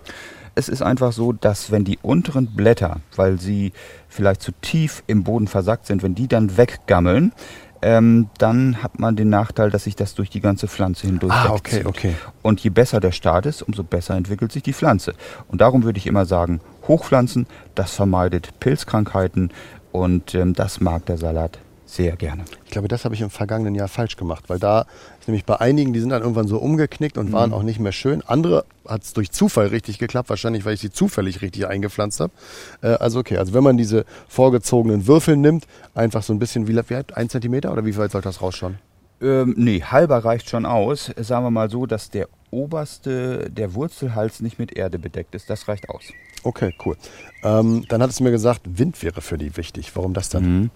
Es 0.56 0.70
ist 0.70 0.82
einfach 0.82 1.14
so, 1.14 1.34
dass 1.34 1.72
wenn 1.72 1.84
die 1.84 1.98
unteren 2.02 2.48
Blätter, 2.48 2.98
weil 3.16 3.40
sie 3.40 3.74
vielleicht 4.08 4.42
zu 4.42 4.52
tief 4.62 5.04
im 5.08 5.24
Boden 5.24 5.48
versackt 5.48 5.88
sind, 5.88 6.04
wenn 6.04 6.16
die 6.16 6.28
dann 6.28 6.58
weggammeln, 6.58 7.34
ähm, 7.82 8.30
dann 8.38 8.82
hat 8.82 9.00
man 9.00 9.16
den 9.16 9.30
Nachteil, 9.30 9.70
dass 9.70 9.84
sich 9.84 9.96
das 9.96 10.16
durch 10.16 10.30
die 10.30 10.40
ganze 10.40 10.68
Pflanze 10.68 11.08
hindurch 11.08 11.34
ah, 11.34 11.52
okay, 11.52 11.84
okay. 11.86 12.16
Und 12.42 12.62
je 12.62 12.70
besser 12.70 13.02
der 13.02 13.12
Start 13.12 13.46
ist, 13.46 13.62
umso 13.62 13.84
besser 13.84 14.16
entwickelt 14.16 14.52
sich 14.54 14.64
die 14.64 14.74
Pflanze. 14.74 15.14
Und 15.50 15.60
darum 15.60 15.84
würde 15.84 15.98
ich 15.98 16.08
immer 16.08 16.26
sagen, 16.26 16.62
hochpflanzen, 16.88 17.46
das 17.76 17.94
vermeidet 17.94 18.60
Pilzkrankheiten 18.62 19.52
und 19.92 20.34
ähm, 20.34 20.54
das 20.54 20.80
mag 20.80 21.06
der 21.08 21.18
Salat 21.18 21.60
sehr 21.94 22.16
gerne. 22.16 22.44
Ich 22.66 22.72
glaube, 22.72 22.88
das 22.88 23.06
habe 23.06 23.14
ich 23.14 23.22
im 23.22 23.30
vergangenen 23.30 23.76
Jahr 23.76 23.88
falsch 23.88 24.16
gemacht, 24.16 24.46
weil 24.48 24.58
da 24.58 24.86
ist 25.20 25.28
nämlich 25.28 25.46
bei 25.46 25.60
einigen, 25.60 25.94
die 25.94 26.00
sind 26.00 26.10
dann 26.10 26.22
irgendwann 26.22 26.48
so 26.48 26.58
umgeknickt 26.58 27.18
und 27.18 27.30
mhm. 27.30 27.34
waren 27.34 27.54
auch 27.54 27.64
nicht 27.64 27.80
mehr 27.80 27.92
schön. 27.92 28.24
Andere 28.24 28.66
hat 28.88 29.04
es 29.04 29.14
durch 29.14 29.32
Zufall 29.32 29.68
richtig 29.68 30.00
geklappt, 30.00 30.30
wahrscheinlich, 30.30 30.66
weil 30.66 30.74
ich 30.74 30.80
sie 30.80 30.92
zufällig 30.92 31.42
richtig 31.42 31.68
eingepflanzt 31.68 32.20
habe. 32.20 32.34
Äh, 32.82 32.88
also 32.96 33.20
okay, 33.20 33.38
also 33.38 33.54
wenn 33.54 33.64
man 33.64 33.78
diese 33.78 34.06
vorgezogenen 34.28 35.06
Würfel 35.08 35.38
nimmt, 35.38 35.66
einfach 35.94 36.24
so 36.24 36.34
ein 36.34 36.40
bisschen, 36.40 36.68
wie, 36.68 36.76
wie 36.76 37.04
ein 37.14 37.30
Zentimeter 37.30 37.72
oder 37.72 37.86
wie 37.86 37.96
weit 37.96 38.12
soll 38.12 38.22
das 38.22 38.42
rausschauen? 38.42 38.80
Ähm, 39.24 39.54
nee, 39.58 39.82
halber 39.82 40.26
reicht 40.26 40.50
schon 40.50 40.66
aus. 40.66 41.12
Sagen 41.18 41.46
wir 41.46 41.52
mal 41.52 41.70
so, 41.70 41.86
dass 41.86 42.10
der 42.10 42.28
oberste, 42.52 43.50
der 43.50 43.74
Wurzelhals 43.74 44.42
nicht 44.42 44.60
mit 44.60 44.76
Erde 44.76 45.00
bedeckt 45.00 45.34
ist. 45.34 45.50
Das 45.50 45.68
reicht 45.68 45.90
aus. 45.90 46.04
Okay, 46.44 46.76
cool. 46.86 46.98
Ähm, 47.42 47.86
dann 47.88 48.02
hattest 48.02 48.20
du 48.20 48.26
mir 48.26 48.32
gesagt, 48.32 48.62
Wind 48.66 49.02
wäre 49.02 49.22
für 49.22 49.38
die 49.38 49.56
wichtig. 49.56 49.96
Warum 49.96 50.14
das 50.14 50.30
dann? 50.30 50.44
Mhm. 50.44 50.72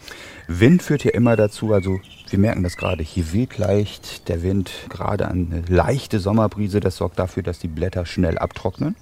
Wind 0.48 0.82
führt 0.82 1.04
ja 1.04 1.12
immer 1.12 1.36
dazu, 1.36 1.74
also 1.74 2.00
wir 2.30 2.40
merken 2.40 2.64
das 2.64 2.78
gerade, 2.78 3.04
hier 3.04 3.34
weht 3.34 3.58
leicht 3.58 4.30
der 4.30 4.44
Wind, 4.44 4.72
gerade 4.90 5.28
eine 5.28 5.64
leichte 5.68 6.20
Sommerbrise, 6.20 6.80
das 6.80 6.96
sorgt 6.96 7.20
dafür, 7.20 7.44
dass 7.44 7.60
die 7.60 7.68
Blätter 7.68 8.06
schnell 8.06 8.38
abtrocknen. 8.38 8.96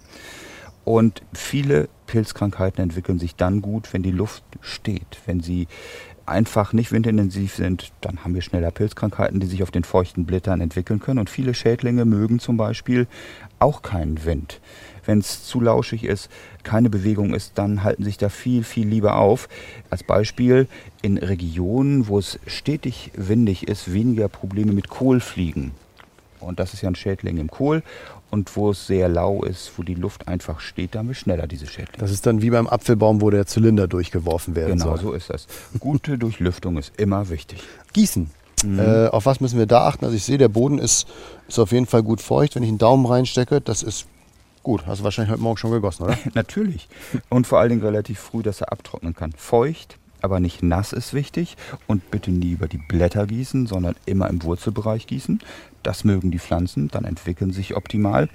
Und 0.83 1.21
viele 1.33 1.87
Pilzkrankheiten 2.07 2.83
entwickeln 2.83 3.19
sich 3.19 3.35
dann 3.35 3.61
gut, 3.61 3.91
wenn 3.93 4.03
die 4.03 4.11
Luft 4.11 4.43
steht, 4.61 5.19
wenn 5.25 5.41
sie 5.41 5.67
einfach 6.25 6.73
nicht 6.73 6.91
windintensiv 6.91 7.55
sind, 7.55 7.91
dann 8.01 8.23
haben 8.23 8.33
wir 8.33 8.41
schneller 8.41 8.71
Pilzkrankheiten, 8.71 9.39
die 9.39 9.47
sich 9.47 9.63
auf 9.63 9.71
den 9.71 9.83
feuchten 9.83 10.25
Blättern 10.25 10.61
entwickeln 10.61 10.99
können. 10.99 11.19
Und 11.19 11.29
viele 11.29 11.53
Schädlinge 11.53 12.05
mögen 12.05 12.39
zum 12.39 12.57
Beispiel 12.57 13.07
auch 13.59 13.81
keinen 13.81 14.25
Wind. 14.25 14.59
Wenn 15.05 15.19
es 15.19 15.45
zu 15.45 15.61
lauschig 15.61 16.03
ist, 16.03 16.29
keine 16.63 16.89
Bewegung 16.89 17.33
ist, 17.33 17.57
dann 17.57 17.83
halten 17.83 18.03
sich 18.03 18.17
da 18.17 18.29
viel, 18.29 18.63
viel 18.63 18.87
lieber 18.87 19.17
auf. 19.17 19.47
Als 19.89 20.03
Beispiel 20.03 20.67
in 21.01 21.17
Regionen, 21.17 22.07
wo 22.07 22.17
es 22.17 22.39
stetig 22.47 23.11
windig 23.15 23.67
ist, 23.67 23.93
weniger 23.93 24.27
Probleme 24.27 24.73
mit 24.73 24.89
Kohlfliegen. 24.89 25.71
Und 26.39 26.59
das 26.59 26.73
ist 26.73 26.81
ja 26.81 26.89
ein 26.89 26.95
Schädling 26.95 27.37
im 27.37 27.49
Kohl. 27.49 27.83
Und 28.35 28.53
wo 28.57 28.71
es 28.71 28.85
sehr 28.85 29.07
lau 29.07 29.43
ist, 29.43 29.71
wo 29.77 29.83
die 29.83 29.93
Luft 29.93 30.27
einfach 30.27 30.59
steht, 30.59 30.93
da 30.93 30.99
haben 30.99 31.07
wir 31.07 31.15
schneller 31.15 31.47
diese 31.47 31.67
Schädlinge. 31.67 31.99
Das 31.99 32.11
ist 32.11 32.25
dann 32.25 32.41
wie 32.41 32.49
beim 32.49 32.67
Apfelbaum, 32.67 33.21
wo 33.21 33.29
der 33.29 33.45
Zylinder 33.45 33.87
durchgeworfen 33.87 34.57
werden 34.57 34.73
genau, 34.73 34.87
soll. 34.87 34.97
Genau, 34.97 35.11
so 35.11 35.13
ist 35.13 35.29
das. 35.29 35.47
Gute 35.79 36.17
Durchlüftung 36.17 36.77
ist 36.77 36.91
immer 36.99 37.29
wichtig. 37.29 37.63
Gießen. 37.93 38.29
Mhm. 38.65 38.79
Äh, 38.79 39.07
auf 39.07 39.25
was 39.25 39.39
müssen 39.39 39.57
wir 39.57 39.67
da 39.67 39.87
achten? 39.87 40.03
Also 40.03 40.17
ich 40.17 40.25
sehe, 40.25 40.37
der 40.37 40.49
Boden 40.49 40.79
ist, 40.79 41.07
ist 41.47 41.59
auf 41.59 41.71
jeden 41.71 41.85
Fall 41.85 42.03
gut 42.03 42.19
feucht. 42.19 42.55
Wenn 42.55 42.63
ich 42.63 42.67
einen 42.67 42.77
Daumen 42.77 43.05
reinstecke, 43.05 43.61
das 43.61 43.83
ist 43.83 44.05
gut. 44.63 44.85
Hast 44.85 44.99
du 44.99 45.05
wahrscheinlich 45.05 45.31
heute 45.31 45.41
Morgen 45.41 45.55
schon 45.55 45.71
gegossen, 45.71 46.03
oder? 46.03 46.17
Natürlich. 46.33 46.89
Und 47.29 47.47
vor 47.47 47.59
allen 47.59 47.69
Dingen 47.69 47.83
relativ 47.83 48.19
früh, 48.19 48.43
dass 48.43 48.59
er 48.59 48.69
abtrocknen 48.73 49.15
kann. 49.15 49.31
Feucht, 49.37 49.97
aber 50.21 50.41
nicht 50.41 50.61
nass 50.61 50.91
ist 50.91 51.13
wichtig. 51.13 51.55
Und 51.87 52.11
bitte 52.11 52.31
nie 52.31 52.51
über 52.51 52.67
die 52.67 52.79
Blätter 52.79 53.27
gießen, 53.27 53.65
sondern 53.65 53.95
immer 54.05 54.29
im 54.29 54.43
Wurzelbereich 54.43 55.07
gießen. 55.07 55.39
Das 55.85 56.03
mögen 56.03 56.31
die 56.31 56.39
Pflanzen, 56.39 56.87
dann 56.89 57.05
entwickeln 57.05 57.51
sich 57.53 57.75
optimal. 57.75 58.27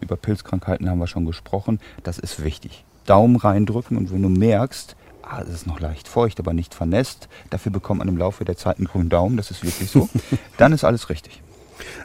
Über 0.00 0.16
Pilzkrankheiten 0.16 0.88
haben 0.88 0.98
wir 1.00 1.06
schon 1.08 1.26
gesprochen. 1.26 1.80
Das 2.04 2.18
ist 2.18 2.42
wichtig. 2.44 2.84
Daumen 3.06 3.36
reindrücken 3.36 3.96
und 3.96 4.12
wenn 4.12 4.22
du 4.22 4.28
merkst, 4.28 4.94
ah, 5.22 5.42
es 5.42 5.52
ist 5.52 5.66
noch 5.66 5.80
leicht 5.80 6.06
feucht, 6.06 6.38
aber 6.38 6.52
nicht 6.52 6.74
vernässt, 6.74 7.28
dafür 7.50 7.72
bekommt 7.72 7.98
man 7.98 8.08
im 8.08 8.16
Laufe 8.16 8.44
der 8.44 8.56
Zeit 8.56 8.76
einen 8.78 8.86
grünen 8.86 9.08
Daumen, 9.08 9.36
das 9.36 9.50
ist 9.50 9.64
wirklich 9.64 9.90
so, 9.90 10.08
dann 10.58 10.72
ist 10.72 10.84
alles 10.84 11.08
richtig. 11.10 11.42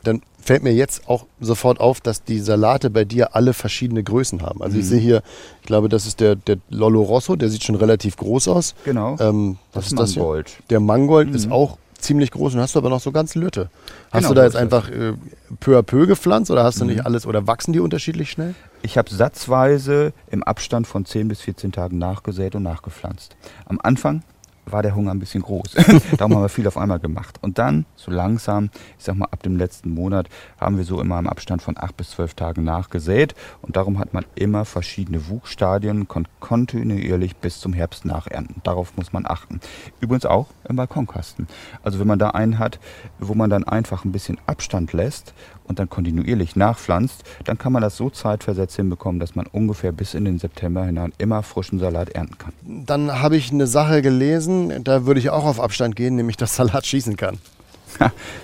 Dann 0.03 0.21
fällt 0.41 0.63
mir 0.63 0.73
jetzt 0.73 1.07
auch 1.07 1.27
sofort 1.39 1.79
auf, 1.79 2.01
dass 2.01 2.23
die 2.23 2.39
Salate 2.39 2.89
bei 2.89 3.05
dir 3.05 3.35
alle 3.35 3.53
verschiedene 3.53 4.03
Größen 4.03 4.41
haben. 4.41 4.63
Also 4.63 4.75
Mhm. 4.75 4.81
ich 4.81 4.87
sehe 4.87 4.99
hier, 4.99 5.21
ich 5.61 5.67
glaube, 5.67 5.89
das 5.89 6.07
ist 6.07 6.19
der, 6.19 6.35
der 6.35 6.57
Lollo 6.69 7.03
Rosso, 7.03 7.35
der 7.35 7.49
sieht 7.49 7.63
schon 7.63 7.75
relativ 7.75 8.17
groß 8.17 8.47
aus. 8.47 8.73
Genau. 8.85 9.17
Ähm, 9.19 9.57
was 9.73 9.85
Das 9.85 9.91
ist 9.93 9.99
das 9.99 10.11
hier? 10.13 10.23
Mangold. 10.23 10.47
Mhm. 10.57 10.63
Der 10.69 10.79
Mangold 10.79 11.35
ist 11.35 11.51
auch 11.51 11.77
ziemlich 11.97 12.31
groß 12.31 12.55
und 12.55 12.61
hast 12.61 12.75
du 12.75 12.79
aber 12.79 12.89
noch 12.89 12.99
so 13.01 13.11
ganz 13.11 13.35
Lütte. 13.35 13.69
Hast 14.11 14.19
Genau, 14.23 14.29
du 14.29 14.33
da 14.35 14.43
jetzt 14.45 14.55
einfach 14.55 14.89
äh, 14.89 15.13
peu 15.59 15.77
à 15.77 15.81
peu 15.83 16.05
gepflanzt 16.07 16.51
oder 16.51 16.63
hast 16.63 16.79
du 16.79 16.85
Mhm. 16.85 16.91
nicht 16.91 17.05
alles 17.05 17.25
oder 17.25 17.47
wachsen 17.47 17.73
die 17.73 17.79
unterschiedlich 17.79 18.31
schnell? 18.31 18.55
Ich 18.81 18.97
habe 18.97 19.09
satzweise 19.13 20.13
im 20.29 20.43
Abstand 20.43 20.87
von 20.87 21.05
10 21.05 21.27
bis 21.27 21.41
14 21.41 21.71
Tagen 21.71 21.97
nachgesät 21.97 22.55
und 22.55 22.63
nachgepflanzt. 22.63 23.35
Am 23.65 23.79
Anfang 23.81 24.23
war 24.71 24.83
der 24.83 24.95
Hunger 24.95 25.11
ein 25.11 25.19
bisschen 25.19 25.41
groß. 25.41 25.75
Darum 26.17 26.35
haben 26.35 26.41
wir 26.41 26.49
viel 26.49 26.67
auf 26.67 26.77
einmal 26.77 26.99
gemacht. 26.99 27.37
Und 27.41 27.57
dann, 27.57 27.85
so 27.95 28.11
langsam, 28.11 28.69
ich 28.97 29.05
sag 29.05 29.15
mal 29.15 29.27
ab 29.31 29.43
dem 29.43 29.57
letzten 29.57 29.91
Monat, 29.91 30.27
haben 30.59 30.77
wir 30.77 30.83
so 30.83 31.01
immer 31.01 31.19
im 31.19 31.27
Abstand 31.27 31.61
von 31.61 31.75
8 31.77 31.95
bis 31.95 32.11
12 32.11 32.33
Tagen 32.33 32.63
nachgesät. 32.63 33.35
Und 33.61 33.75
darum 33.75 33.99
hat 33.99 34.13
man 34.13 34.25
immer 34.35 34.65
verschiedene 34.65 35.27
Wuchsstadien 35.29 36.07
kon 36.07 36.27
kontinuierlich 36.39 37.35
bis 37.37 37.59
zum 37.59 37.73
Herbst 37.73 38.05
nachernten. 38.05 38.61
Darauf 38.63 38.95
muss 38.95 39.13
man 39.13 39.25
achten. 39.25 39.59
Übrigens 39.99 40.25
auch 40.25 40.47
im 40.67 40.75
Balkonkasten. 40.75 41.47
Also 41.83 41.99
wenn 41.99 42.07
man 42.07 42.19
da 42.19 42.29
einen 42.29 42.59
hat, 42.59 42.79
wo 43.19 43.33
man 43.33 43.49
dann 43.49 43.63
einfach 43.63 44.05
ein 44.05 44.11
bisschen 44.11 44.37
Abstand 44.45 44.93
lässt 44.93 45.33
und 45.67 45.79
dann 45.79 45.89
kontinuierlich 45.89 46.55
nachpflanzt, 46.55 47.23
dann 47.45 47.57
kann 47.57 47.73
man 47.73 47.81
das 47.81 47.97
so 47.97 48.09
zeitversetzt 48.09 48.75
hinbekommen, 48.75 49.19
dass 49.19 49.35
man 49.35 49.45
ungefähr 49.47 49.91
bis 49.91 50.13
in 50.13 50.25
den 50.25 50.39
September 50.39 50.85
hinein 50.85 51.13
immer 51.17 51.43
frischen 51.43 51.79
Salat 51.79 52.09
ernten 52.09 52.37
kann. 52.37 52.53
Dann 52.63 53.21
habe 53.21 53.37
ich 53.37 53.51
eine 53.51 53.67
Sache 53.67 54.01
gelesen, 54.01 54.83
da 54.83 55.05
würde 55.05 55.19
ich 55.19 55.29
auch 55.29 55.45
auf 55.45 55.59
Abstand 55.59 55.95
gehen, 55.95 56.15
nämlich 56.15 56.37
dass 56.37 56.55
Salat 56.55 56.85
schießen 56.85 57.15
kann. 57.17 57.39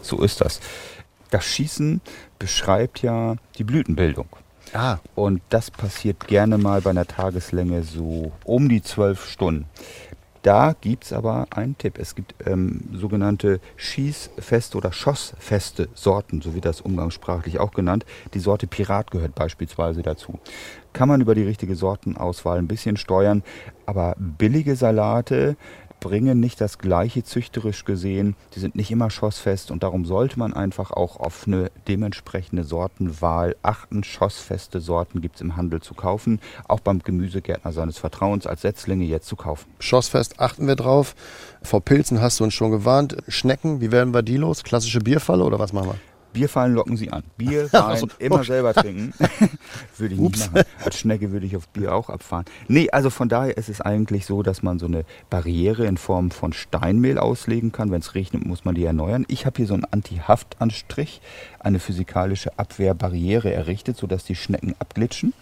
So 0.01 0.22
ist 0.22 0.42
das. 0.42 0.60
Das 1.30 1.46
Schießen 1.46 2.01
beschreibt 2.39 3.01
ja 3.01 3.36
die 3.58 3.63
Blütenbildung. 3.63 4.27
Ah, 4.74 4.98
Und 5.13 5.42
das 5.50 5.70
passiert 5.70 6.27
gerne 6.27 6.58
mal 6.58 6.82
bei 6.82 6.89
einer 6.89 7.06
Tageslänge 7.06 7.84
so 7.84 8.32
um 8.44 8.70
die 8.70 8.82
zwölf 8.82 9.30
Stunden. 9.30 9.65
Da 10.43 10.75
gibt 10.79 11.05
es 11.05 11.13
aber 11.13 11.47
einen 11.51 11.77
Tipp. 11.77 11.97
Es 11.97 12.15
gibt 12.15 12.35
ähm, 12.45 12.81
sogenannte 12.93 13.62
schießfeste 13.77 14.77
oder 14.77 14.91
schossfeste 14.91 15.88
Sorten, 15.93 16.41
so 16.41 16.53
wird 16.53 16.65
das 16.65 16.81
umgangssprachlich 16.81 17.59
auch 17.59 17.71
genannt. 17.71 18.05
Die 18.33 18.39
Sorte 18.39 18.67
Pirat 18.67 19.09
gehört 19.09 19.35
beispielsweise 19.35 20.03
dazu. 20.03 20.39
Kann 20.91 21.07
man 21.07 21.21
über 21.21 21.33
die 21.33 21.43
richtige 21.43 21.75
Sortenauswahl 21.75 22.57
ein 22.57 22.67
bisschen 22.67 22.97
steuern, 22.97 23.41
aber 23.85 24.15
billige 24.17 24.75
Salate 24.75 25.55
bringen 26.03 26.41
nicht 26.41 26.60
das 26.60 26.79
gleiche 26.79 27.24
züchterisch 27.24 27.86
gesehen. 27.86 28.36
Die 28.55 28.60
sind 28.60 28.75
nicht 28.75 28.91
immer 28.91 29.10
schossfest 29.10 29.72
und 29.72 29.83
darum 29.83 30.03
sollte 30.03 30.38
man 30.38 30.53
einfach 30.53 30.91
auch 30.91 31.15
auf 31.15 31.48
eine 31.48 31.72
dementsprechende 31.88 32.65
Sortenwahl 32.65 33.55
achten. 33.63 34.03
Schossfeste 34.03 34.81
Sorten 34.81 35.22
gibt 35.22 35.36
es 35.36 35.41
im 35.41 35.55
Handel 35.55 35.81
zu 35.81 35.93
kaufen, 35.93 36.41
auch 36.67 36.81
beim 36.81 37.00
Gemüsegärtner 37.00 37.72
seines 37.72 37.98
Vertrauens 38.00 38.45
als 38.45 38.63
Setzlinge 38.63 39.05
jetzt 39.05 39.27
zu 39.27 39.38
kaufen. 39.38 39.72
Schossfest 39.79 40.41
achten 40.41 40.67
wir 40.67 40.75
drauf. 40.75 41.15
Vor 41.62 41.79
Pilzen 41.79 42.19
hast 42.19 42.41
du 42.41 42.43
uns 42.43 42.53
schon 42.53 42.72
gewarnt. 42.72 43.15
Schnecken, 43.29 43.79
wie 43.79 43.93
werden 43.93 44.13
wir 44.13 44.24
die 44.24 44.38
los? 44.38 44.65
Klassische 44.65 45.00
Bierfalle 45.00 45.45
oder 45.45 45.57
was 45.57 45.72
machen 45.72 45.91
wir? 45.91 46.12
Bierfallen 46.33 46.73
locken 46.73 46.97
sie 46.97 47.11
an. 47.11 47.23
Bier, 47.37 47.67
Wein, 47.71 47.81
Also, 47.81 48.07
immer 48.19 48.43
selber 48.43 48.73
trinken. 48.73 49.13
würde 49.97 50.15
ich 50.15 50.19
Ups. 50.19 50.39
nicht 50.39 50.53
machen. 50.53 50.65
Als 50.83 50.97
Schnecke 50.99 51.31
würde 51.31 51.45
ich 51.45 51.55
auf 51.55 51.67
Bier 51.69 51.93
auch 51.93 52.09
abfahren. 52.09 52.45
Nee, 52.67 52.89
also 52.91 53.09
von 53.09 53.29
daher 53.29 53.55
ist 53.57 53.69
es 53.69 53.79
eigentlich 53.81 54.25
so, 54.25 54.43
dass 54.43 54.63
man 54.63 54.79
so 54.79 54.85
eine 54.87 55.05
Barriere 55.29 55.85
in 55.85 55.97
Form 55.97 56.31
von 56.31 56.53
Steinmehl 56.53 57.17
auslegen 57.17 57.71
kann. 57.71 57.91
Wenn 57.91 58.01
es 58.01 58.15
regnet, 58.15 58.45
muss 58.45 58.65
man 58.65 58.75
die 58.75 58.83
erneuern. 58.85 59.25
Ich 59.27 59.45
habe 59.45 59.57
hier 59.57 59.67
so 59.67 59.73
einen 59.75 59.85
Anti-Haftanstrich, 59.85 61.21
eine 61.59 61.79
physikalische 61.79 62.57
Abwehrbarriere 62.57 63.51
errichtet, 63.53 63.97
sodass 63.97 64.25
die 64.25 64.35
Schnecken 64.35 64.75
abglitschen. 64.79 65.33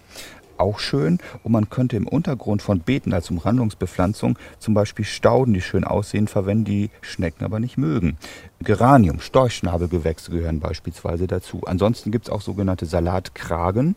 Auch 0.62 0.78
schön. 0.78 1.18
Und 1.44 1.54
man 1.54 1.72
könnte 1.72 1.98
im 1.98 2.08
Untergrund 2.08 2.62
von 2.62 2.82
Beeten 2.82 3.14
als 3.14 3.32
Umrandungsbepflanzung 3.32 4.38
zum 4.60 4.76
Beispiel 4.76 5.06
Stauden, 5.06 5.56
die 5.56 5.62
schön 5.62 5.84
aussehen, 5.84 6.28
verwenden, 6.28 6.66
die 6.66 6.92
Schnecken 7.02 7.44
aber 7.44 7.60
nicht 7.60 7.80
mögen. 7.80 8.18
Geranium, 8.60 9.20
Storchschnabelgewächse 9.22 10.30
gehören 10.30 10.60
beispielsweise 10.60 11.26
dazu. 11.26 11.62
Ansonsten 11.66 12.12
gibt 12.12 12.28
es 12.28 12.32
auch 12.32 12.42
sogenannte 12.42 12.86
Salatkragen. 12.86 13.96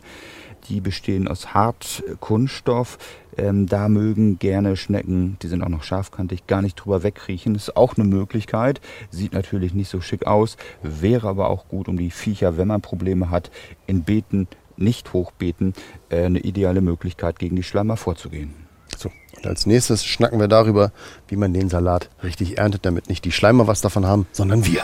Die 0.71 0.81
bestehen 0.81 1.29
aus 1.29 1.53
Hartkunststoff. 1.53 2.97
Ähm, 3.37 3.67
da 3.67 3.91
mögen 3.91 4.39
gerne 4.39 4.77
Schnecken, 4.77 5.37
die 5.43 5.49
sind 5.49 5.63
auch 5.63 5.69
noch 5.69 5.83
scharfkantig, 5.83 6.47
gar 6.47 6.63
nicht 6.63 6.77
drüber 6.77 7.03
wegkriechen. 7.03 7.55
Ist 7.55 7.77
auch 7.77 7.99
eine 7.99 8.09
Möglichkeit. 8.09 8.81
Sieht 9.11 9.35
natürlich 9.35 9.75
nicht 9.75 9.91
so 9.91 10.01
schick 10.01 10.27
aus, 10.27 10.57
wäre 10.83 11.29
aber 11.29 11.51
auch 11.51 11.69
gut, 11.69 11.89
um 11.89 11.99
die 11.99 12.11
Viecher, 12.11 12.57
wenn 12.57 12.69
man 12.69 12.81
Probleme 12.81 13.29
hat, 13.29 13.51
in 13.87 14.05
Beeten, 14.05 14.49
nicht 14.77 15.13
Hochbeeten, 15.13 15.75
äh, 16.09 16.25
eine 16.25 16.41
ideale 16.41 16.81
Möglichkeit, 16.81 17.39
gegen 17.39 17.57
die 17.57 17.63
Schleimer 17.63 17.97
vorzugehen. 17.97 18.55
So, 18.97 19.11
und 19.37 19.47
als 19.47 19.67
nächstes 19.67 20.05
schnacken 20.05 20.39
wir 20.39 20.49
darüber, 20.49 20.93
wie 21.29 21.37
man 21.37 21.53
den 21.53 21.69
Salat 21.69 22.11
richtig 22.23 22.59
erntet, 22.59 22.87
damit 22.87 23.09
nicht 23.09 23.25
die 23.25 23.33
Schleimer 23.33 23.67
was 23.67 23.81
davon 23.81 24.07
haben, 24.07 24.27
sondern 24.33 24.65
wir. 24.65 24.83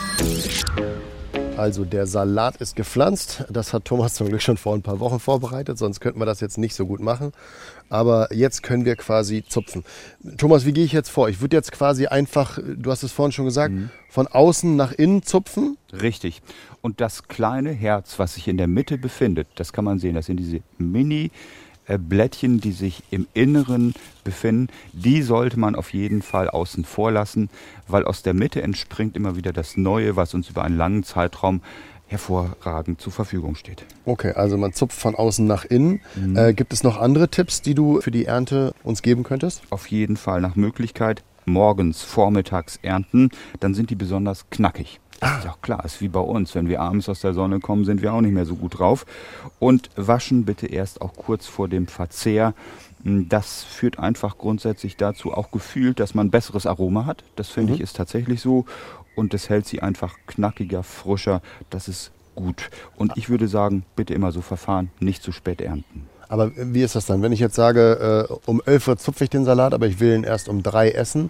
Also 1.56 1.84
der 1.84 2.06
Salat 2.06 2.56
ist 2.56 2.74
gepflanzt. 2.74 3.44
Das 3.50 3.74
hat 3.74 3.84
Thomas 3.84 4.14
zum 4.14 4.28
Glück 4.28 4.40
schon 4.40 4.56
vor 4.56 4.74
ein 4.74 4.82
paar 4.82 4.98
Wochen 4.98 5.20
vorbereitet, 5.20 5.76
sonst 5.76 6.00
könnten 6.00 6.18
wir 6.18 6.24
das 6.24 6.40
jetzt 6.40 6.56
nicht 6.56 6.74
so 6.74 6.86
gut 6.86 7.00
machen. 7.00 7.32
Aber 7.90 8.32
jetzt 8.32 8.62
können 8.62 8.86
wir 8.86 8.96
quasi 8.96 9.44
zupfen. 9.46 9.84
Thomas, 10.38 10.64
wie 10.64 10.72
gehe 10.72 10.84
ich 10.84 10.92
jetzt 10.92 11.10
vor? 11.10 11.28
Ich 11.28 11.42
würde 11.42 11.56
jetzt 11.56 11.72
quasi 11.72 12.06
einfach, 12.06 12.58
du 12.58 12.90
hast 12.90 13.02
es 13.02 13.12
vorhin 13.12 13.32
schon 13.32 13.44
gesagt, 13.44 13.74
von 14.08 14.26
außen 14.26 14.74
nach 14.76 14.92
innen 14.92 15.22
zupfen. 15.22 15.76
Richtig. 15.92 16.40
Und 16.80 17.02
das 17.02 17.28
kleine 17.28 17.72
Herz, 17.72 18.18
was 18.18 18.34
sich 18.34 18.48
in 18.48 18.56
der 18.56 18.68
Mitte 18.68 18.96
befindet, 18.96 19.48
das 19.56 19.72
kann 19.74 19.84
man 19.84 19.98
sehen, 19.98 20.14
das 20.14 20.26
sind 20.26 20.38
diese 20.38 20.60
Mini- 20.78 21.30
Blättchen, 21.98 22.60
die 22.60 22.70
sich 22.70 23.02
im 23.10 23.26
Inneren 23.34 23.94
befinden, 24.22 24.68
die 24.92 25.22
sollte 25.22 25.58
man 25.58 25.74
auf 25.74 25.92
jeden 25.92 26.22
Fall 26.22 26.48
außen 26.48 26.84
vor 26.84 27.10
lassen, 27.10 27.50
weil 27.88 28.04
aus 28.04 28.22
der 28.22 28.34
Mitte 28.34 28.62
entspringt 28.62 29.16
immer 29.16 29.34
wieder 29.34 29.52
das 29.52 29.76
Neue, 29.76 30.14
was 30.14 30.34
uns 30.34 30.48
über 30.50 30.62
einen 30.62 30.76
langen 30.76 31.02
Zeitraum 31.02 31.62
hervorragend 32.10 33.00
zur 33.00 33.12
Verfügung 33.12 33.54
steht. 33.54 33.84
Okay, 34.04 34.32
also 34.32 34.56
man 34.56 34.72
zupft 34.72 34.98
von 34.98 35.14
außen 35.14 35.46
nach 35.46 35.64
innen. 35.64 36.00
Äh, 36.34 36.52
gibt 36.54 36.72
es 36.72 36.82
noch 36.82 37.00
andere 37.00 37.28
Tipps, 37.28 37.62
die 37.62 37.74
du 37.74 38.00
für 38.00 38.10
die 38.10 38.24
Ernte 38.24 38.74
uns 38.82 39.02
geben 39.02 39.22
könntest? 39.22 39.62
Auf 39.70 39.86
jeden 39.86 40.16
Fall 40.16 40.40
nach 40.40 40.56
Möglichkeit 40.56 41.22
morgens, 41.46 42.02
vormittags 42.02 42.78
ernten, 42.82 43.30
dann 43.60 43.74
sind 43.74 43.90
die 43.90 43.94
besonders 43.94 44.48
knackig. 44.50 45.00
Ist 45.22 45.44
ja 45.44 45.50
auch 45.50 45.60
klar, 45.60 45.84
ist 45.84 46.00
wie 46.00 46.08
bei 46.08 46.20
uns. 46.20 46.54
Wenn 46.54 46.68
wir 46.68 46.80
abends 46.80 47.08
aus 47.08 47.20
der 47.20 47.34
Sonne 47.34 47.60
kommen, 47.60 47.84
sind 47.84 48.00
wir 48.00 48.14
auch 48.14 48.22
nicht 48.22 48.32
mehr 48.32 48.46
so 48.46 48.56
gut 48.56 48.78
drauf. 48.78 49.04
Und 49.58 49.90
waschen 49.94 50.46
bitte 50.46 50.66
erst 50.66 51.02
auch 51.02 51.12
kurz 51.14 51.46
vor 51.46 51.68
dem 51.68 51.86
Verzehr. 51.86 52.54
Das 53.04 53.62
führt 53.62 53.98
einfach 53.98 54.36
grundsätzlich 54.36 54.96
dazu, 54.96 55.32
auch 55.32 55.50
gefühlt, 55.50 56.00
dass 56.00 56.14
man 56.14 56.26
ein 56.26 56.30
besseres 56.30 56.66
Aroma 56.66 57.06
hat. 57.06 57.24
Das 57.36 57.48
finde 57.48 57.74
ich 57.74 57.80
ist 57.80 57.96
tatsächlich 57.96 58.40
so. 58.40 58.66
Und 59.16 59.32
das 59.34 59.48
hält 59.48 59.66
sie 59.66 59.82
einfach 59.82 60.16
knackiger, 60.26 60.82
frischer. 60.82 61.40
Das 61.70 61.88
ist 61.88 62.12
gut. 62.34 62.70
Und 62.96 63.16
ich 63.16 63.28
würde 63.28 63.48
sagen, 63.48 63.84
bitte 63.96 64.14
immer 64.14 64.32
so 64.32 64.42
verfahren, 64.42 64.90
nicht 65.00 65.22
zu 65.22 65.32
spät 65.32 65.60
ernten. 65.60 66.08
Aber 66.30 66.52
wie 66.54 66.82
ist 66.82 66.94
das 66.94 67.06
dann? 67.06 67.22
Wenn 67.22 67.32
ich 67.32 67.40
jetzt 67.40 67.56
sage, 67.56 68.28
äh, 68.30 68.32
um 68.46 68.62
11 68.64 68.86
Uhr 68.86 68.96
zupfe 68.96 69.24
ich 69.24 69.30
den 69.30 69.44
Salat, 69.44 69.74
aber 69.74 69.88
ich 69.88 69.98
will 69.98 70.14
ihn 70.14 70.22
erst 70.22 70.48
um 70.48 70.62
3 70.62 70.92
essen, 70.92 71.28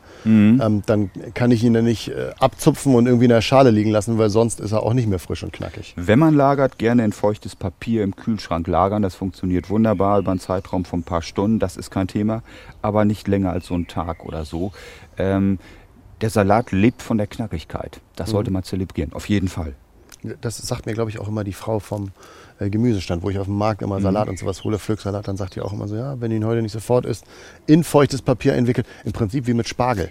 ähm, 0.60 0.82
dann 0.84 1.10
kann 1.32 1.50
ich 1.50 1.64
ihn 1.64 1.72
dann 1.72 1.86
nicht 1.86 2.08
äh, 2.08 2.32
abzupfen 2.38 2.94
und 2.94 3.06
irgendwie 3.06 3.24
in 3.24 3.30
der 3.30 3.40
Schale 3.40 3.70
liegen 3.70 3.90
lassen, 3.90 4.18
weil 4.18 4.28
sonst 4.28 4.60
ist 4.60 4.72
er 4.72 4.82
auch 4.82 4.92
nicht 4.92 5.08
mehr 5.08 5.18
frisch 5.18 5.42
und 5.42 5.54
knackig. 5.54 5.94
Wenn 5.96 6.18
man 6.18 6.34
lagert, 6.34 6.76
gerne 6.76 7.02
in 7.02 7.12
feuchtes 7.12 7.56
Papier 7.56 8.04
im 8.04 8.14
Kühlschrank 8.14 8.66
lagern. 8.66 9.00
Das 9.00 9.14
funktioniert 9.14 9.70
wunderbar 9.70 10.18
über 10.18 10.32
einen 10.32 10.40
Zeitraum 10.40 10.84
von 10.84 11.00
ein 11.00 11.04
paar 11.04 11.22
Stunden. 11.22 11.58
Das 11.60 11.78
ist 11.78 11.90
kein 11.90 12.06
Thema, 12.06 12.42
aber 12.82 13.06
nicht 13.06 13.26
länger 13.26 13.52
als 13.52 13.68
so 13.68 13.74
einen 13.74 13.86
Tag 13.86 14.26
oder 14.26 14.44
so. 14.44 14.72
Ähm, 15.16 15.58
der 16.20 16.28
Salat 16.28 16.72
lebt 16.72 17.00
von 17.00 17.16
der 17.16 17.26
Knackigkeit. 17.26 18.02
Das 18.16 18.28
sollte 18.28 18.50
man 18.50 18.64
zelebrieren, 18.64 19.14
auf 19.14 19.30
jeden 19.30 19.48
Fall. 19.48 19.74
Das 20.40 20.58
sagt 20.58 20.86
mir, 20.86 20.94
glaube 20.94 21.10
ich, 21.10 21.18
auch 21.18 21.28
immer 21.28 21.44
die 21.44 21.52
Frau 21.52 21.78
vom 21.78 22.10
äh, 22.58 22.70
Gemüsestand, 22.70 23.22
wo 23.22 23.30
ich 23.30 23.38
auf 23.38 23.46
dem 23.46 23.56
Markt 23.56 23.82
immer 23.82 24.00
Salat 24.00 24.28
und 24.28 24.38
sowas 24.38 24.64
hole, 24.64 24.78
Pflücksalat, 24.78 25.26
dann 25.28 25.36
sagt 25.36 25.56
die 25.56 25.60
auch 25.60 25.72
immer 25.72 25.88
so, 25.88 25.96
ja, 25.96 26.20
wenn 26.20 26.30
ihr 26.30 26.36
ihn 26.36 26.44
heute 26.44 26.62
nicht 26.62 26.72
sofort 26.72 27.06
isst, 27.06 27.24
in 27.66 27.84
feuchtes 27.84 28.22
Papier 28.22 28.54
entwickelt, 28.54 28.86
im 29.04 29.12
Prinzip 29.12 29.46
wie 29.46 29.54
mit 29.54 29.68
Spargel. 29.68 30.10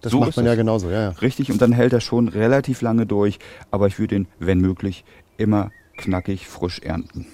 Das 0.00 0.10
So 0.10 0.18
macht 0.18 0.36
man 0.36 0.46
ja 0.46 0.54
genauso, 0.56 0.90
ja, 0.90 1.00
ja. 1.00 1.08
Richtig, 1.10 1.52
und 1.52 1.62
dann 1.62 1.72
hält 1.72 1.92
er 1.92 2.00
schon 2.00 2.28
relativ 2.28 2.82
lange 2.82 3.06
durch. 3.06 3.38
Aber 3.70 3.86
ich 3.86 3.98
würde 3.98 4.16
ihn, 4.16 4.26
wenn 4.40 4.58
möglich, 4.58 5.04
immer 5.36 5.70
knackig 5.96 6.48
frisch 6.48 6.80
ernten. 6.80 7.26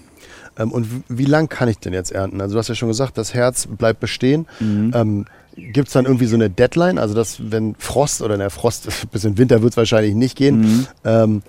Ähm, 0.59 0.73
und 0.73 0.87
wie 1.09 1.25
lang 1.25 1.49
kann 1.49 1.69
ich 1.69 1.79
denn 1.79 1.95
jetzt 1.95 2.13
ernten? 2.13 2.41
Also 2.41 2.55
du 2.55 2.59
hast 2.59 2.69
ja 2.69 2.75
schon 2.75 2.89
gesagt, 2.89 3.17
das 3.17 3.33
Herz 3.33 3.67
bleibt 3.67 4.01
bestehen. 4.01 4.47
Ähm, 4.95 5.25
Gibt 5.57 5.89
es 5.89 5.95
dann 5.95 6.05
irgendwie 6.05 6.27
so 6.27 6.37
eine 6.37 6.51
Deadline? 6.51 6.99
Also 6.99 7.15
dass 7.15 7.51
wenn 7.51 7.75
Frost 7.77 8.23
oder 8.23 8.37
der 8.37 8.51
Frost, 8.51 8.89
bis 9.13 9.25
in 9.25 9.39
Winter 9.39 9.63
wird 9.63 9.73
es 9.73 9.77
wahrscheinlich 9.77 10.15
nicht 10.15 10.37
gehen. 10.37 10.87
Ähm, 11.05 11.43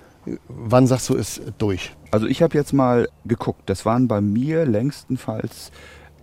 wann 0.48 0.86
sagst 0.86 1.08
du, 1.08 1.14
ist 1.14 1.42
durch? 1.58 1.94
Also 2.10 2.26
ich 2.26 2.42
habe 2.42 2.56
jetzt 2.56 2.72
mal 2.72 3.08
geguckt, 3.24 3.62
das 3.66 3.86
waren 3.86 4.08
bei 4.08 4.20
mir 4.20 4.66
längstenfalls 4.66 5.70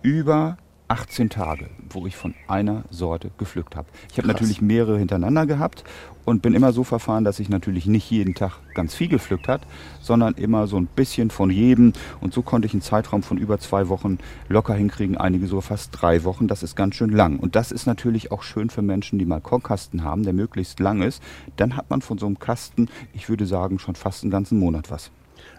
über 0.02 0.58
18 0.88 1.28
Tage, 1.28 1.68
wo 1.90 2.06
ich 2.06 2.16
von 2.16 2.34
einer 2.46 2.84
Sorte 2.90 3.30
gepflückt 3.36 3.76
habe. 3.76 3.88
Ich 4.10 4.18
habe 4.18 4.28
natürlich 4.28 4.62
mehrere 4.62 4.98
hintereinander 4.98 5.46
gehabt 5.46 5.84
und 6.28 6.42
bin 6.42 6.54
immer 6.54 6.72
so 6.72 6.84
verfahren, 6.84 7.24
dass 7.24 7.40
ich 7.40 7.48
natürlich 7.48 7.86
nicht 7.86 8.10
jeden 8.10 8.34
Tag 8.34 8.52
ganz 8.74 8.94
viel 8.94 9.08
gepflückt 9.08 9.48
hat, 9.48 9.62
sondern 10.00 10.34
immer 10.34 10.66
so 10.66 10.76
ein 10.76 10.86
bisschen 10.86 11.30
von 11.30 11.50
jedem. 11.50 11.94
Und 12.20 12.34
so 12.34 12.42
konnte 12.42 12.66
ich 12.66 12.74
einen 12.74 12.82
Zeitraum 12.82 13.22
von 13.22 13.38
über 13.38 13.58
zwei 13.58 13.88
Wochen 13.88 14.18
locker 14.48 14.74
hinkriegen, 14.74 15.16
einige 15.16 15.46
so 15.46 15.60
fast 15.60 15.90
drei 15.92 16.24
Wochen. 16.24 16.46
Das 16.46 16.62
ist 16.62 16.76
ganz 16.76 16.96
schön 16.96 17.10
lang. 17.10 17.38
Und 17.38 17.56
das 17.56 17.72
ist 17.72 17.86
natürlich 17.86 18.30
auch 18.30 18.42
schön 18.42 18.68
für 18.68 18.82
Menschen, 18.82 19.18
die 19.18 19.24
mal 19.24 19.40
Kornkasten 19.40 20.04
haben, 20.04 20.22
der 20.22 20.34
möglichst 20.34 20.80
lang 20.80 21.02
ist. 21.02 21.22
Dann 21.56 21.76
hat 21.76 21.88
man 21.88 22.02
von 22.02 22.18
so 22.18 22.26
einem 22.26 22.38
Kasten, 22.38 22.88
ich 23.14 23.28
würde 23.28 23.46
sagen, 23.46 23.78
schon 23.78 23.94
fast 23.94 24.22
einen 24.22 24.30
ganzen 24.30 24.58
Monat 24.58 24.90
was. 24.90 25.10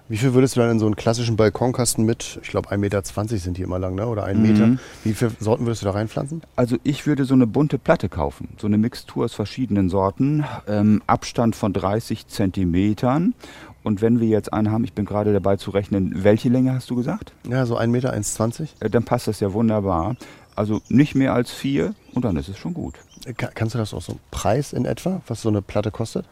Wie 0.10 0.18
viel 0.18 0.34
würdest 0.34 0.56
du 0.56 0.60
dann 0.60 0.72
in 0.72 0.80
so 0.80 0.88
einen 0.88 0.96
klassischen 0.96 1.36
Balkonkasten 1.38 2.04
mit, 2.04 2.40
ich 2.42 2.50
glaube 2.50 2.70
1,20 2.70 2.78
Meter 2.78 3.04
sind 3.38 3.58
die 3.58 3.62
immer 3.62 3.78
lang, 3.78 3.94
ne? 3.96 4.08
oder 4.08 4.24
1 4.26 4.40
Meter, 4.40 4.66
Mhm. 4.68 4.80
wie 5.04 5.14
viele 5.14 5.32
Sorten 5.40 5.66
würdest 5.68 5.84
du 5.84 5.86
da 5.86 5.92
reinpflanzen? 5.92 6.42
Also 6.56 6.78
ich 6.84 7.06
würde 7.06 7.26
so 7.26 7.36
eine 7.36 7.46
bunte 7.46 7.78
Platte 7.78 8.10
kaufen, 8.10 8.50
so 8.58 8.66
eine 8.66 8.80
Mixtur 8.80 9.26
aus 9.26 9.34
verschiedenen 9.36 9.90
Sorten, 9.90 10.44
ähm, 10.68 11.04
Abstand 11.06 11.56
von 11.56 11.74
30 11.74 12.28
Zentimetern. 12.28 13.36
Und 13.84 14.02
wenn 14.02 14.20
wir 14.20 14.28
jetzt 14.28 14.52
einen 14.52 14.72
haben, 14.72 14.84
ich 14.84 14.94
bin 14.94 15.06
gerade 15.06 15.32
dabei 15.32 15.56
zu 15.58 15.72
rechnen, 15.72 16.24
welche 16.24 16.50
Länge 16.50 16.74
hast 16.74 16.90
du 16.90 16.96
gesagt? 16.96 17.32
Ja, 17.48 17.66
so 17.66 17.78
1 17.78 17.92
Meter, 17.92 18.12
1,20. 18.14 18.70
Äh, 18.82 18.90
dann 18.90 19.04
passt 19.04 19.28
das 19.28 19.40
ja 19.40 19.54
wunderbar. 19.54 20.16
Also 20.56 20.82
nicht 20.90 21.16
mehr 21.16 21.34
als 21.34 21.52
vier 21.52 21.94
und 22.14 22.26
dann 22.26 22.36
ist 22.36 22.50
es 22.50 22.58
schon 22.58 22.74
gut. 22.74 22.96
Äh, 23.26 23.34
Ka- 23.34 23.52
Kannst 23.54 23.76
du 23.76 23.80
das 23.80 23.94
auch 23.94 24.02
so 24.02 24.14
einen 24.14 24.20
Preis 24.32 24.74
in 24.74 24.86
etwa, 24.86 25.22
was 25.28 25.42
so 25.44 25.50
eine 25.50 25.62
Platte 25.62 25.92
kostet? 25.92 26.26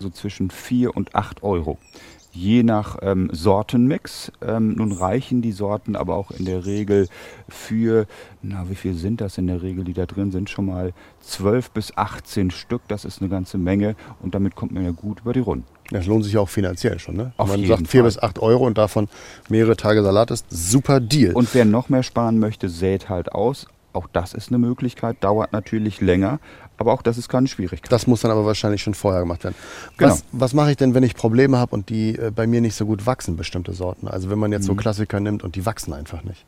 So 0.00 0.08
zwischen 0.10 0.50
4 0.50 0.96
und 0.96 1.14
8 1.14 1.42
Euro. 1.42 1.78
Je 2.32 2.62
nach 2.62 2.96
ähm, 3.02 3.28
Sortenmix. 3.32 4.32
Ähm, 4.40 4.74
nun 4.74 4.92
reichen 4.92 5.42
die 5.42 5.52
Sorten 5.52 5.94
aber 5.94 6.14
auch 6.14 6.30
in 6.30 6.44
der 6.44 6.64
Regel 6.64 7.08
für, 7.48 8.06
na, 8.40 8.70
wie 8.70 8.76
viel 8.76 8.94
sind 8.94 9.20
das 9.20 9.36
in 9.36 9.46
der 9.46 9.62
Regel, 9.62 9.84
die 9.84 9.92
da 9.92 10.06
drin 10.06 10.30
sind? 10.30 10.48
Schon 10.48 10.66
mal 10.66 10.92
12 11.22 11.70
bis 11.72 11.96
18 11.96 12.50
Stück. 12.50 12.82
Das 12.88 13.04
ist 13.04 13.20
eine 13.20 13.28
ganze 13.28 13.58
Menge 13.58 13.94
und 14.22 14.34
damit 14.34 14.54
kommt 14.54 14.72
man 14.72 14.84
ja 14.84 14.92
gut 14.92 15.20
über 15.20 15.32
die 15.32 15.40
Runden. 15.40 15.66
Das 15.90 16.06
lohnt 16.06 16.24
sich 16.24 16.34
ja 16.34 16.40
auch 16.40 16.48
finanziell 16.48 16.98
schon, 17.00 17.16
ne? 17.16 17.32
Auf 17.36 17.48
man 17.48 17.66
sagt 17.66 17.88
4 17.88 18.00
Fall. 18.00 18.08
bis 18.08 18.18
8 18.18 18.38
Euro 18.38 18.64
und 18.64 18.78
davon 18.78 19.08
mehrere 19.48 19.76
Tage 19.76 20.02
Salat 20.02 20.30
ist, 20.30 20.46
super 20.48 21.00
Deal. 21.00 21.34
Und 21.34 21.52
wer 21.52 21.64
noch 21.64 21.88
mehr 21.88 22.04
sparen 22.04 22.38
möchte, 22.38 22.68
sät 22.68 23.08
halt 23.08 23.32
aus. 23.32 23.66
Auch 23.92 24.06
das 24.12 24.34
ist 24.34 24.50
eine 24.50 24.58
Möglichkeit, 24.58 25.16
dauert 25.20 25.52
natürlich 25.52 26.00
länger, 26.00 26.38
aber 26.80 26.94
auch 26.94 27.02
das 27.02 27.18
ist 27.18 27.28
keine 27.28 27.46
Schwierigkeit. 27.46 27.92
Das 27.92 28.06
muss 28.06 28.22
dann 28.22 28.30
aber 28.30 28.46
wahrscheinlich 28.46 28.82
schon 28.82 28.94
vorher 28.94 29.20
gemacht 29.20 29.44
werden. 29.44 29.54
Genau. 29.98 30.12
Was, 30.12 30.24
was 30.32 30.54
mache 30.54 30.70
ich 30.70 30.78
denn, 30.78 30.94
wenn 30.94 31.02
ich 31.02 31.14
Probleme 31.14 31.58
habe 31.58 31.74
und 31.74 31.90
die 31.90 32.16
äh, 32.16 32.32
bei 32.34 32.46
mir 32.46 32.62
nicht 32.62 32.74
so 32.74 32.86
gut 32.86 33.04
wachsen, 33.04 33.36
bestimmte 33.36 33.74
Sorten? 33.74 34.08
Also 34.08 34.30
wenn 34.30 34.38
man 34.38 34.50
jetzt 34.50 34.64
so 34.64 34.74
Klassiker 34.74 35.20
nimmt 35.20 35.44
und 35.44 35.56
die 35.56 35.66
wachsen 35.66 35.92
einfach 35.92 36.24
nicht. 36.24 36.46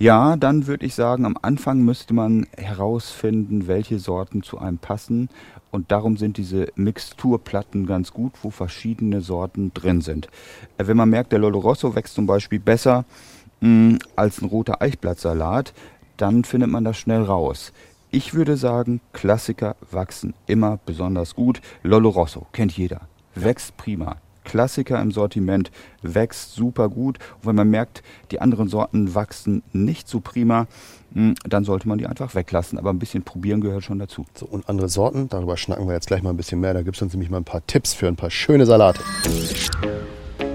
Ja, 0.00 0.36
dann 0.36 0.66
würde 0.66 0.84
ich 0.84 0.96
sagen, 0.96 1.24
am 1.26 1.38
Anfang 1.40 1.82
müsste 1.82 2.12
man 2.12 2.48
herausfinden, 2.56 3.68
welche 3.68 4.00
Sorten 4.00 4.42
zu 4.42 4.58
einem 4.58 4.78
passen. 4.78 5.28
Und 5.70 5.92
darum 5.92 6.16
sind 6.16 6.36
diese 6.36 6.66
Mixturplatten 6.74 7.86
ganz 7.86 8.12
gut, 8.12 8.32
wo 8.42 8.50
verschiedene 8.50 9.20
Sorten 9.20 9.72
drin 9.74 10.00
sind. 10.00 10.26
Äh, 10.76 10.88
Wenn 10.88 10.96
man 10.96 11.08
merkt, 11.08 11.30
der 11.30 11.38
Lolo 11.38 11.60
Rosso 11.60 11.94
wächst 11.94 12.16
zum 12.16 12.26
Beispiel 12.26 12.58
besser 12.58 13.04
mh, 13.60 13.98
als 14.16 14.42
ein 14.42 14.48
roter 14.48 14.82
Eichblattsalat, 14.82 15.72
dann 16.16 16.42
findet 16.42 16.70
man 16.70 16.84
das 16.84 16.96
schnell 16.96 17.22
raus. 17.22 17.72
Ich 18.14 18.32
würde 18.32 18.56
sagen, 18.56 19.00
Klassiker 19.12 19.74
wachsen 19.90 20.34
immer 20.46 20.78
besonders 20.86 21.34
gut. 21.34 21.60
Lolo 21.82 22.10
Rosso 22.10 22.46
kennt 22.52 22.70
jeder. 22.78 23.00
Wächst 23.34 23.76
prima. 23.76 24.18
Klassiker 24.44 25.02
im 25.02 25.10
Sortiment 25.10 25.72
wächst 26.00 26.54
super 26.54 26.88
gut. 26.88 27.18
Und 27.40 27.46
wenn 27.46 27.56
man 27.56 27.70
merkt, 27.70 28.04
die 28.30 28.40
anderen 28.40 28.68
Sorten 28.68 29.16
wachsen 29.16 29.64
nicht 29.72 30.08
so 30.08 30.20
prima, 30.20 30.68
mh, 31.10 31.34
dann 31.44 31.64
sollte 31.64 31.88
man 31.88 31.98
die 31.98 32.06
einfach 32.06 32.36
weglassen. 32.36 32.78
Aber 32.78 32.90
ein 32.90 33.00
bisschen 33.00 33.24
probieren 33.24 33.60
gehört 33.60 33.82
schon 33.82 33.98
dazu. 33.98 34.24
So, 34.36 34.46
und 34.46 34.68
andere 34.68 34.88
Sorten, 34.88 35.28
darüber 35.28 35.56
schnacken 35.56 35.88
wir 35.88 35.94
jetzt 35.94 36.06
gleich 36.06 36.22
mal 36.22 36.30
ein 36.30 36.36
bisschen 36.36 36.60
mehr. 36.60 36.72
Da 36.72 36.82
gibt 36.82 36.94
es 36.94 37.02
uns 37.02 37.14
nämlich 37.14 37.30
mal 37.30 37.38
ein 37.38 37.44
paar 37.44 37.66
Tipps 37.66 37.94
für 37.94 38.06
ein 38.06 38.14
paar 38.14 38.30
schöne 38.30 38.64
Salate. 38.64 39.00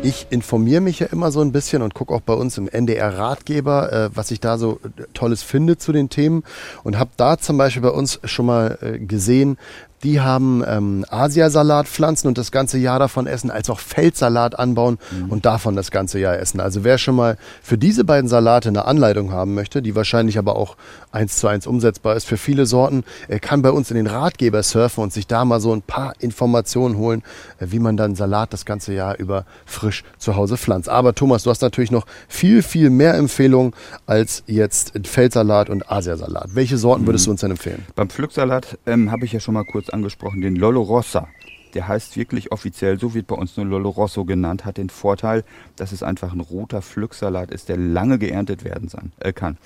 Ich 0.01 0.27
informiere 0.29 0.79
mich 0.79 0.99
ja 0.99 1.07
immer 1.07 1.29
so 1.29 1.41
ein 1.41 1.51
bisschen 1.51 1.81
und 1.81 1.93
gucke 1.93 2.13
auch 2.13 2.21
bei 2.21 2.33
uns 2.33 2.57
im 2.57 2.69
NDR 2.69 3.17
Ratgeber, 3.17 3.91
äh, 3.91 4.09
was 4.15 4.31
ich 4.31 4.39
da 4.39 4.57
so 4.57 4.79
äh, 4.83 5.03
Tolles 5.13 5.43
finde 5.43 5.77
zu 5.77 5.91
den 5.91 6.09
Themen. 6.09 6.43
Und 6.83 6.97
habe 6.97 7.12
da 7.17 7.38
zum 7.38 7.57
Beispiel 7.57 7.81
bei 7.81 7.89
uns 7.89 8.19
schon 8.23 8.45
mal 8.45 8.77
äh, 8.81 8.97
gesehen, 8.97 9.57
die 10.03 10.21
haben 10.21 10.63
ähm, 10.65 11.05
Asiasalat 11.09 11.88
pflanzen 11.88 12.27
und 12.27 12.38
das 12.38 12.51
ganze 12.51 12.77
Jahr 12.77 12.99
davon 12.99 13.27
essen, 13.27 13.51
als 13.51 13.69
auch 13.69 13.79
Feldsalat 13.79 14.57
anbauen 14.57 14.97
und 15.29 15.45
davon 15.45 15.75
das 15.75 15.91
ganze 15.91 16.19
Jahr 16.19 16.38
essen. 16.38 16.59
Also 16.59 16.83
wer 16.83 16.97
schon 16.97 17.15
mal 17.15 17.38
für 17.62 17.77
diese 17.77 18.03
beiden 18.03 18.29
Salate 18.29 18.69
eine 18.69 18.85
Anleitung 18.85 19.31
haben 19.31 19.53
möchte, 19.53 19.81
die 19.81 19.95
wahrscheinlich 19.95 20.38
aber 20.38 20.55
auch 20.55 20.77
eins 21.12 21.38
zu 21.38 21.47
eins 21.47 21.67
umsetzbar 21.67 22.15
ist 22.15 22.25
für 22.25 22.38
viele 22.38 22.65
Sorten, 22.65 23.03
er 23.27 23.39
kann 23.39 23.62
bei 23.62 23.71
uns 23.71 23.91
in 23.91 23.97
den 23.97 24.07
Ratgeber 24.07 24.63
surfen 24.63 25.03
und 25.03 25.13
sich 25.13 25.27
da 25.27 25.43
mal 25.45 25.59
so 25.59 25.73
ein 25.73 25.81
paar 25.81 26.13
Informationen 26.19 26.97
holen, 26.97 27.23
äh, 27.59 27.67
wie 27.69 27.79
man 27.79 27.97
dann 27.97 28.15
Salat 28.15 28.53
das 28.53 28.65
ganze 28.65 28.93
Jahr 28.93 29.17
über 29.17 29.45
frisch 29.65 30.03
zu 30.17 30.35
Hause 30.35 30.57
pflanzt. 30.57 30.89
Aber 30.89 31.13
Thomas, 31.13 31.43
du 31.43 31.49
hast 31.49 31.62
natürlich 31.62 31.91
noch 31.91 32.05
viel, 32.27 32.63
viel 32.63 32.89
mehr 32.89 33.15
Empfehlungen 33.15 33.73
als 34.05 34.43
jetzt 34.47 34.93
Feldsalat 35.03 35.69
und 35.69 35.91
Asiasalat. 35.91 36.49
Welche 36.53 36.77
Sorten 36.77 37.05
würdest 37.05 37.27
du 37.27 37.31
uns 37.31 37.41
denn 37.41 37.51
empfehlen? 37.51 37.85
Beim 37.95 38.09
Pflücksalat 38.09 38.77
ähm, 38.85 39.12
habe 39.12 39.25
ich 39.25 39.33
ja 39.33 39.39
schon 39.39 39.53
mal 39.53 39.65
kurz 39.65 39.88
angesprochen, 39.93 40.41
den 40.41 40.56
Lolo 40.56 40.82
Rossa. 40.82 41.28
Der 41.73 41.88
heißt 41.88 42.17
wirklich 42.17 42.52
offiziell, 42.52 42.99
so 42.99 43.13
wird 43.13 43.28
bei 43.28 43.36
uns 43.36 43.56
nur 43.56 43.65
Lolo 43.65 43.89
Rosso 43.89 44.25
genannt, 44.25 44.65
hat 44.65 44.78
den 44.78 44.89
Vorteil, 44.89 45.43
dass 45.75 45.91
es 45.91 46.02
einfach 46.02 46.34
ein 46.34 46.39
roter 46.39 46.82
Pflücksalat 46.82 47.52
ist, 47.52 47.69
der 47.69 47.78
lange 47.78 48.17
geerntet 48.17 48.63
werden 48.63 48.89
äh, 49.19 49.34
kann. 49.34 49.58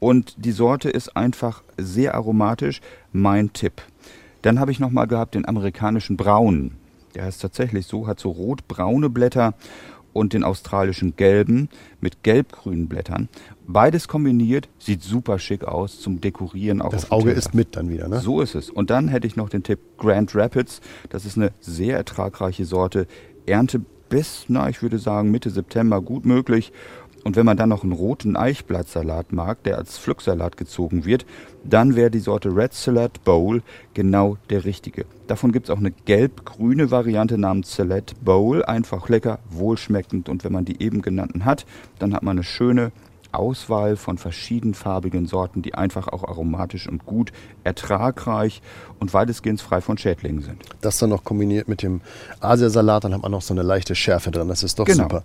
Und 0.00 0.34
die 0.36 0.52
Sorte 0.52 0.90
ist 0.90 1.16
einfach 1.16 1.62
sehr 1.78 2.14
aromatisch, 2.14 2.80
mein 3.12 3.52
Tipp. 3.52 3.82
Dann 4.42 4.58
habe 4.58 4.72
ich 4.72 4.80
noch 4.80 4.90
mal 4.90 5.06
gehabt 5.06 5.34
den 5.34 5.46
amerikanischen 5.46 6.16
Braunen. 6.16 6.76
Der 7.14 7.24
heißt 7.24 7.40
tatsächlich 7.40 7.86
so, 7.86 8.06
hat 8.06 8.18
so 8.18 8.30
rot-braune 8.30 9.08
Blätter 9.08 9.54
und 10.14 10.32
den 10.32 10.44
australischen 10.44 11.16
gelben 11.16 11.68
mit 12.00 12.22
gelb-grünen 12.22 12.88
Blättern. 12.88 13.28
Beides 13.66 14.08
kombiniert, 14.08 14.68
sieht 14.78 15.02
super 15.02 15.38
schick 15.38 15.64
aus 15.64 16.00
zum 16.00 16.22
Dekorieren 16.22 16.80
auch 16.80 16.86
auf 16.86 16.92
Das 16.92 17.10
Auge 17.10 17.32
ist 17.32 17.54
mit 17.54 17.76
dann 17.76 17.90
wieder, 17.90 18.08
ne? 18.08 18.20
So 18.20 18.40
ist 18.40 18.54
es. 18.54 18.70
Und 18.70 18.88
dann 18.88 19.08
hätte 19.08 19.26
ich 19.26 19.36
noch 19.36 19.50
den 19.50 19.62
Tipp 19.62 19.80
Grand 19.98 20.34
Rapids. 20.34 20.80
Das 21.10 21.26
ist 21.26 21.36
eine 21.36 21.52
sehr 21.60 21.96
ertragreiche 21.96 22.64
Sorte. 22.64 23.06
Ernte 23.44 23.82
bis, 24.08 24.44
na, 24.48 24.68
ich 24.68 24.80
würde 24.80 24.98
sagen, 24.98 25.30
Mitte 25.30 25.50
September 25.50 26.00
gut 26.00 26.24
möglich. 26.24 26.72
Und 27.24 27.36
wenn 27.36 27.46
man 27.46 27.56
dann 27.56 27.70
noch 27.70 27.82
einen 27.82 27.92
roten 27.92 28.36
Eichblattsalat 28.36 29.32
mag, 29.32 29.62
der 29.64 29.78
als 29.78 29.98
Pflücksalat 29.98 30.56
gezogen 30.58 31.04
wird, 31.06 31.24
dann 31.64 31.96
wäre 31.96 32.10
die 32.10 32.18
Sorte 32.18 32.54
Red 32.54 32.74
Salad 32.74 33.24
Bowl 33.24 33.62
genau 33.94 34.36
der 34.50 34.64
richtige. 34.66 35.06
Davon 35.26 35.50
gibt 35.50 35.66
es 35.66 35.70
auch 35.70 35.78
eine 35.78 35.90
gelb-grüne 35.90 36.90
Variante 36.90 37.38
namens 37.38 37.74
Salad 37.74 38.14
Bowl. 38.22 38.62
Einfach 38.64 39.08
lecker, 39.08 39.38
wohlschmeckend. 39.50 40.28
Und 40.28 40.44
wenn 40.44 40.52
man 40.52 40.66
die 40.66 40.82
eben 40.82 41.00
genannten 41.00 41.46
hat, 41.46 41.64
dann 41.98 42.12
hat 42.14 42.22
man 42.22 42.36
eine 42.36 42.44
schöne 42.44 42.92
Auswahl 43.32 43.96
von 43.96 44.16
verschiedenfarbigen 44.18 45.26
Sorten, 45.26 45.62
die 45.62 45.74
einfach 45.74 46.08
auch 46.08 46.22
aromatisch 46.22 46.88
und 46.88 47.04
gut, 47.04 47.32
ertragreich 47.64 48.62
und 49.00 49.12
weitestgehend 49.12 49.60
frei 49.60 49.80
von 49.80 49.98
Schädlingen 49.98 50.42
sind. 50.42 50.62
Das 50.82 50.98
dann 50.98 51.10
noch 51.10 51.24
kombiniert 51.24 51.66
mit 51.68 51.82
dem 51.82 52.00
Asiasalat, 52.40 53.04
dann 53.04 53.14
hat 53.14 53.22
man 53.22 53.32
noch 53.32 53.42
so 53.42 53.52
eine 53.54 53.62
leichte 53.62 53.94
Schärfe 53.94 54.30
drin. 54.30 54.46
Das 54.48 54.62
ist 54.62 54.78
doch 54.78 54.84
Genau. 54.84 55.04
super. 55.04 55.24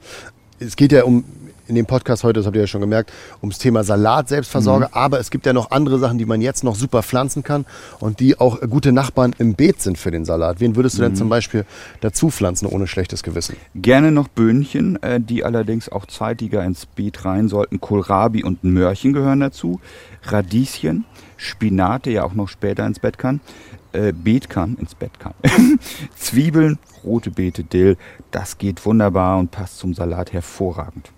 Es 0.60 0.76
geht 0.76 0.92
ja 0.92 1.04
um, 1.04 1.24
in 1.70 1.76
dem 1.76 1.86
Podcast 1.86 2.24
heute, 2.24 2.40
das 2.40 2.46
habt 2.48 2.56
ihr 2.56 2.64
ja 2.64 2.68
schon 2.68 2.82
gemerkt, 2.82 3.14
ums 3.42 3.58
Thema 3.60 3.84
Salat, 3.84 4.28
Selbstversorge. 4.28 4.88
Mhm. 4.88 4.94
Aber 4.94 5.20
es 5.20 5.30
gibt 5.32 5.46
ja 5.46 5.54
noch 5.54 5.72
andere 5.72 6.00
Sachen, 6.00 6.18
die 6.18 6.26
man 6.26 6.42
jetzt 6.42 6.64
noch 6.64 6.76
super 6.76 7.04
pflanzen 7.04 7.44
kann 7.44 7.66
und 8.00 8.20
die 8.20 8.40
auch 8.40 8.60
gute 8.70 8.92
Nachbarn 8.92 9.34
im 9.38 9.54
Beet 9.56 9.82
sind 9.82 9.98
für 9.98 10.12
den 10.12 10.26
Salat. 10.26 10.60
Wen 10.60 10.76
würdest 10.76 10.98
du 10.98 11.02
Mhm. 11.02 11.06
denn 11.08 11.16
zum 11.16 11.30
Beispiel 11.30 11.66
dazu 12.02 12.30
pflanzen, 12.30 12.66
ohne 12.66 12.88
schlechtes 12.88 13.24
Gewissen? 13.24 13.56
Gerne 13.76 14.12
noch 14.12 14.28
Böhnchen, 14.28 15.02
äh, 15.04 15.22
die 15.22 15.46
allerdings 15.46 15.90
auch 15.90 16.06
zeitiger 16.08 16.64
ins 16.66 16.86
Beet 16.88 17.24
rein 17.24 17.48
sollten. 17.48 17.80
Kohlrabi 17.80 18.44
und 18.44 18.64
Möhrchen 18.64 19.14
gehören 19.14 19.40
dazu. 19.40 19.80
Radieschen, 20.24 21.06
Spinat, 21.38 22.06
der 22.06 22.14
ja 22.14 22.24
auch 22.24 22.34
noch 22.34 22.50
später 22.50 22.86
ins 22.86 23.00
Bett 23.00 23.18
kann. 23.18 23.40
Äh, 23.92 24.12
Beet 24.14 24.50
kann, 24.50 24.76
ins 24.76 24.94
Bett 24.96 25.20
kann. 25.20 25.34
Zwiebeln, 26.16 26.78
rote 27.04 27.32
Beete, 27.32 27.64
Dill, 27.64 27.98
das 28.32 28.58
geht 28.58 28.86
wunderbar 28.86 29.40
und 29.40 29.52
passt 29.52 29.80
zum 29.80 29.94
Salat 29.94 30.34
hervorragend. 30.34 31.12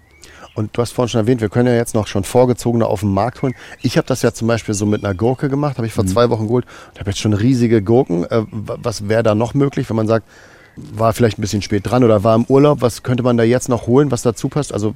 Und 0.54 0.76
du 0.76 0.82
hast 0.82 0.92
vorhin 0.92 1.10
schon 1.10 1.22
erwähnt, 1.22 1.40
wir 1.42 1.50
können 1.50 1.68
ja 1.70 1.76
jetzt 1.76 1.96
noch 1.96 2.08
schon 2.08 2.24
vorgezogene 2.24 2.86
auf 2.86 3.00
den 3.02 3.14
Markt 3.14 3.42
holen. 3.42 3.54
Ich 3.82 3.98
habe 3.98 4.06
das 4.08 4.22
ja 4.22 4.34
zum 4.34 4.48
Beispiel 4.48 4.74
so 4.76 4.86
mit 4.86 5.04
einer 5.06 5.14
Gurke 5.14 5.48
gemacht, 5.50 5.78
habe 5.78 5.88
ich 5.88 5.94
vor 5.94 6.06
zwei 6.06 6.30
Wochen 6.30 6.48
geholt 6.48 6.66
und 6.94 7.00
habe 7.00 7.10
jetzt 7.10 7.20
schon 7.20 7.34
riesige 7.34 7.82
Gurken. 7.82 8.26
Äh, 8.26 8.44
wa- 8.52 8.78
was 8.82 9.08
wäre 9.08 9.24
da 9.24 9.34
noch 9.36 9.54
möglich, 9.54 9.90
wenn 9.90 9.96
man 9.96 10.08
sagt, 10.08 10.26
war 10.76 11.14
vielleicht 11.14 11.38
ein 11.38 11.42
bisschen 11.42 11.62
spät 11.62 11.90
dran 11.90 12.04
oder 12.04 12.24
war 12.24 12.36
im 12.36 12.46
Urlaub? 12.46 12.82
Was 12.82 13.04
könnte 13.04 13.24
man 13.24 13.38
da 13.38 13.44
jetzt 13.44 13.70
noch 13.70 13.88
holen, 13.88 14.12
was 14.12 14.22
dazu 14.24 14.50
passt? 14.50 14.74
Also 14.74 14.94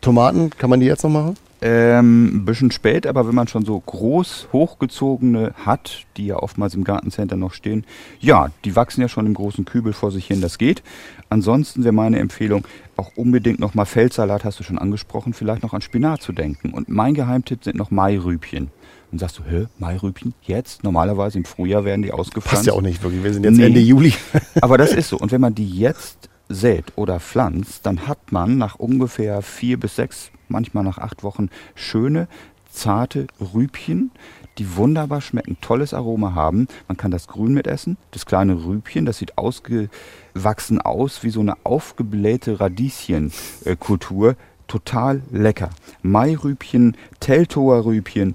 Tomaten, 0.00 0.50
kann 0.50 0.70
man 0.70 0.80
die 0.80 0.86
jetzt 0.86 1.02
noch 1.04 1.10
machen? 1.10 1.36
Ähm, 1.66 2.26
ein 2.26 2.44
bisschen 2.44 2.70
spät, 2.70 3.06
aber 3.06 3.26
wenn 3.26 3.34
man 3.34 3.48
schon 3.48 3.64
so 3.64 3.80
groß 3.80 4.48
hochgezogene 4.52 5.54
hat, 5.64 6.04
die 6.18 6.26
ja 6.26 6.36
oftmals 6.36 6.74
im 6.74 6.84
Gartencenter 6.84 7.36
noch 7.36 7.54
stehen, 7.54 7.86
ja, 8.20 8.50
die 8.66 8.76
wachsen 8.76 9.00
ja 9.00 9.08
schon 9.08 9.24
im 9.24 9.32
großen 9.32 9.64
Kübel 9.64 9.94
vor 9.94 10.10
sich 10.10 10.26
hin, 10.26 10.42
das 10.42 10.58
geht. 10.58 10.82
Ansonsten 11.30 11.82
wäre 11.82 11.94
meine 11.94 12.18
Empfehlung, 12.18 12.66
auch 12.98 13.12
unbedingt 13.16 13.60
nochmal 13.60 13.86
Feldsalat, 13.86 14.44
hast 14.44 14.60
du 14.60 14.62
schon 14.62 14.76
angesprochen, 14.78 15.32
vielleicht 15.32 15.62
noch 15.62 15.72
an 15.72 15.80
Spinat 15.80 16.20
zu 16.20 16.32
denken. 16.32 16.74
Und 16.74 16.90
mein 16.90 17.14
Geheimtipp 17.14 17.64
sind 17.64 17.76
noch 17.76 17.90
Mairübchen. 17.90 18.70
Und 19.10 19.18
sagst 19.18 19.38
du, 19.38 19.42
hä, 19.48 19.66
Mairübchen? 19.78 20.34
Jetzt? 20.42 20.84
Normalerweise 20.84 21.38
im 21.38 21.46
Frühjahr 21.46 21.86
werden 21.86 22.02
die 22.02 22.12
ausgepflanzt. 22.12 22.56
Passt 22.56 22.66
ja 22.66 22.74
auch 22.74 22.82
nicht 22.82 23.02
wirklich. 23.02 23.24
Wir 23.24 23.32
sind 23.32 23.44
jetzt 23.44 23.56
nee. 23.56 23.64
Ende 23.64 23.80
Juli. 23.80 24.12
Aber 24.60 24.76
das 24.76 24.92
ist 24.92 25.08
so. 25.08 25.16
Und 25.16 25.32
wenn 25.32 25.40
man 25.40 25.54
die 25.54 25.70
jetzt 25.70 26.28
sät 26.50 26.92
oder 26.96 27.20
pflanzt, 27.20 27.86
dann 27.86 28.06
hat 28.06 28.32
man 28.32 28.58
nach 28.58 28.74
ungefähr 28.74 29.40
vier 29.40 29.80
bis 29.80 29.96
sechs, 29.96 30.30
manchmal 30.48 30.84
nach 30.84 30.98
acht 30.98 31.22
Wochen 31.22 31.48
schöne, 31.74 32.28
zarte 32.70 33.26
Rübchen, 33.40 34.10
die 34.58 34.76
wunderbar 34.76 35.20
schmecken, 35.20 35.56
tolles 35.60 35.94
Aroma 35.94 36.34
haben. 36.34 36.68
Man 36.88 36.96
kann 36.96 37.10
das 37.10 37.28
grün 37.28 37.54
mitessen. 37.54 37.96
Das 38.10 38.26
kleine 38.26 38.64
Rübchen, 38.64 39.06
das 39.06 39.18
sieht 39.18 39.38
ausgewachsen 39.38 40.80
aus 40.80 41.22
wie 41.22 41.30
so 41.30 41.40
eine 41.40 41.56
aufgeblähte 41.64 42.60
Radieschenkultur. 42.60 44.36
Total 44.66 45.22
lecker. 45.30 45.70
Mairübchen, 46.02 46.96
Teltower 47.20 47.84
Rübchen, 47.84 48.34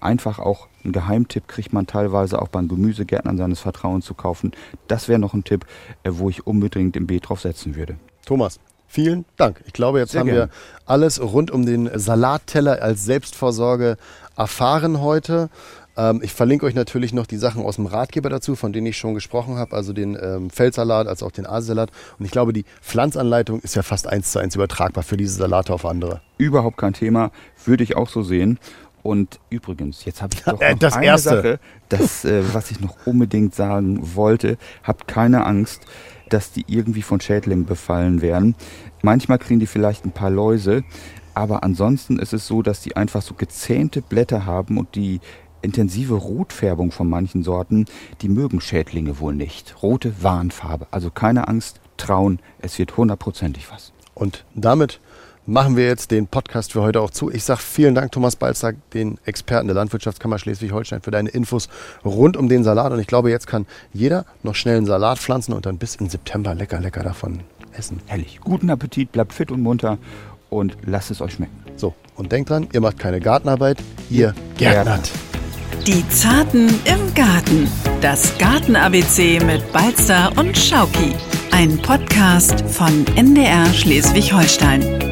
einfach 0.00 0.38
auch 0.38 0.68
ein 0.86 0.92
Geheimtipp 0.92 1.48
kriegt 1.48 1.72
man 1.72 1.86
teilweise 1.86 2.40
auch 2.40 2.48
beim 2.48 2.68
Gemüsegärtnern 2.68 3.36
seines 3.36 3.60
Vertrauens 3.60 4.06
zu 4.06 4.14
kaufen. 4.14 4.52
Das 4.86 5.08
wäre 5.08 5.18
noch 5.18 5.34
ein 5.34 5.44
Tipp, 5.44 5.66
äh, 6.04 6.10
wo 6.12 6.30
ich 6.30 6.46
unbedingt 6.46 6.96
im 6.96 7.06
Beet 7.06 7.28
drauf 7.28 7.40
setzen 7.40 7.74
würde. 7.74 7.96
Thomas, 8.24 8.60
vielen 8.86 9.24
Dank. 9.36 9.62
Ich 9.66 9.72
glaube, 9.72 9.98
jetzt 9.98 10.12
Sehr 10.12 10.20
haben 10.20 10.28
gerne. 10.28 10.46
wir 10.46 10.50
alles 10.86 11.20
rund 11.20 11.50
um 11.50 11.66
den 11.66 11.90
Salatteller 11.98 12.82
als 12.82 13.04
Selbstvorsorge 13.04 13.96
erfahren 14.36 15.00
heute. 15.00 15.50
Ähm, 15.96 16.20
ich 16.22 16.32
verlinke 16.32 16.66
euch 16.66 16.74
natürlich 16.74 17.12
noch 17.12 17.26
die 17.26 17.38
Sachen 17.38 17.64
aus 17.64 17.76
dem 17.76 17.86
Ratgeber 17.86 18.28
dazu, 18.28 18.54
von 18.54 18.72
denen 18.72 18.86
ich 18.86 18.96
schon 18.96 19.14
gesprochen 19.14 19.56
habe, 19.56 19.74
also 19.74 19.92
den 19.92 20.16
ähm, 20.20 20.50
Feldsalat 20.50 21.06
als 21.06 21.22
auch 21.22 21.32
den 21.32 21.46
Asisalat. 21.46 21.90
Und 22.18 22.24
ich 22.26 22.30
glaube, 22.30 22.52
die 22.52 22.64
Pflanzanleitung 22.82 23.60
ist 23.60 23.74
ja 23.74 23.82
fast 23.82 24.06
eins 24.06 24.30
zu 24.30 24.38
eins 24.38 24.54
übertragbar 24.54 25.02
für 25.02 25.16
diese 25.16 25.34
Salate 25.34 25.72
auf 25.72 25.86
andere. 25.86 26.20
Überhaupt 26.38 26.76
kein 26.76 26.92
Thema, 26.92 27.30
würde 27.64 27.82
ich 27.82 27.96
auch 27.96 28.08
so 28.08 28.22
sehen. 28.22 28.58
Und 29.02 29.38
übrigens, 29.50 30.04
jetzt 30.04 30.20
habe 30.20 30.34
ich 30.34 30.42
doch 30.42 30.60
noch 30.60 30.78
das 30.78 30.94
eine 30.94 31.06
Erste. 31.06 31.28
Sache, 31.30 31.60
das, 31.88 32.24
äh, 32.24 32.42
was 32.52 32.70
ich 32.70 32.80
noch 32.80 33.06
unbedingt 33.06 33.54
sagen 33.54 34.16
wollte. 34.16 34.58
Habt 34.82 35.06
keine 35.08 35.46
Angst, 35.46 35.82
dass 36.28 36.52
die 36.52 36.64
irgendwie 36.66 37.02
von 37.02 37.20
Schädlingen 37.20 37.66
befallen 37.66 38.22
werden. 38.22 38.54
Manchmal 39.02 39.38
kriegen 39.38 39.60
die 39.60 39.66
vielleicht 39.66 40.04
ein 40.04 40.12
paar 40.12 40.30
Läuse, 40.30 40.84
aber 41.34 41.62
ansonsten 41.62 42.18
ist 42.18 42.32
es 42.32 42.46
so, 42.46 42.62
dass 42.62 42.80
die 42.80 42.96
einfach 42.96 43.22
so 43.22 43.34
gezähnte 43.34 44.02
Blätter 44.02 44.46
haben 44.46 44.78
und 44.78 44.94
die 44.94 45.20
intensive 45.62 46.14
Rotfärbung 46.14 46.92
von 46.92 47.08
manchen 47.08 47.42
Sorten, 47.42 47.86
die 48.22 48.28
mögen 48.28 48.60
Schädlinge 48.60 49.20
wohl 49.20 49.34
nicht. 49.34 49.82
Rote 49.82 50.22
Warnfarbe. 50.22 50.86
Also 50.90 51.10
keine 51.10 51.48
Angst, 51.48 51.80
trauen, 51.96 52.40
es 52.58 52.78
wird 52.78 52.96
hundertprozentig 52.96 53.70
was. 53.70 53.92
Und 54.14 54.44
damit 54.54 55.00
machen 55.46 55.76
wir 55.76 55.86
jetzt 55.86 56.10
den 56.10 56.26
Podcast 56.26 56.72
für 56.72 56.82
heute 56.82 57.00
auch 57.00 57.10
zu. 57.10 57.30
Ich 57.30 57.44
sage 57.44 57.60
vielen 57.60 57.94
Dank, 57.94 58.12
Thomas 58.12 58.36
Balzer, 58.36 58.72
den 58.92 59.18
Experten 59.24 59.68
der 59.68 59.76
Landwirtschaftskammer 59.76 60.38
Schleswig-Holstein, 60.38 61.00
für 61.02 61.10
deine 61.10 61.30
Infos 61.30 61.68
rund 62.04 62.36
um 62.36 62.48
den 62.48 62.64
Salat. 62.64 62.92
Und 62.92 62.98
ich 62.98 63.06
glaube, 63.06 63.30
jetzt 63.30 63.46
kann 63.46 63.66
jeder 63.92 64.26
noch 64.42 64.54
schnell 64.54 64.78
einen 64.78 64.86
Salat 64.86 65.18
pflanzen 65.18 65.52
und 65.52 65.66
dann 65.66 65.78
bis 65.78 65.96
in 65.96 66.08
September 66.08 66.54
lecker, 66.54 66.80
lecker 66.80 67.02
davon 67.02 67.40
essen. 67.76 68.00
Herrlich. 68.06 68.40
Guten 68.40 68.70
Appetit, 68.70 69.12
bleibt 69.12 69.32
fit 69.32 69.50
und 69.50 69.62
munter 69.62 69.98
und 70.50 70.76
lasst 70.84 71.10
es 71.10 71.20
euch 71.20 71.34
schmecken. 71.34 71.56
So, 71.76 71.94
und 72.16 72.32
denkt 72.32 72.50
dran, 72.50 72.68
ihr 72.72 72.80
macht 72.80 72.98
keine 72.98 73.20
Gartenarbeit, 73.20 73.78
ihr 74.10 74.34
gärtnert. 74.56 75.10
Die 75.86 76.06
Zarten 76.08 76.68
im 76.84 77.14
Garten. 77.14 77.68
Das 78.00 78.36
Garten-ABC 78.38 79.38
mit 79.44 79.72
Balzer 79.72 80.32
und 80.36 80.58
Schauki. 80.58 81.14
Ein 81.52 81.78
Podcast 81.78 82.62
von 82.62 83.06
NDR 83.14 83.66
Schleswig-Holstein. 83.72 85.05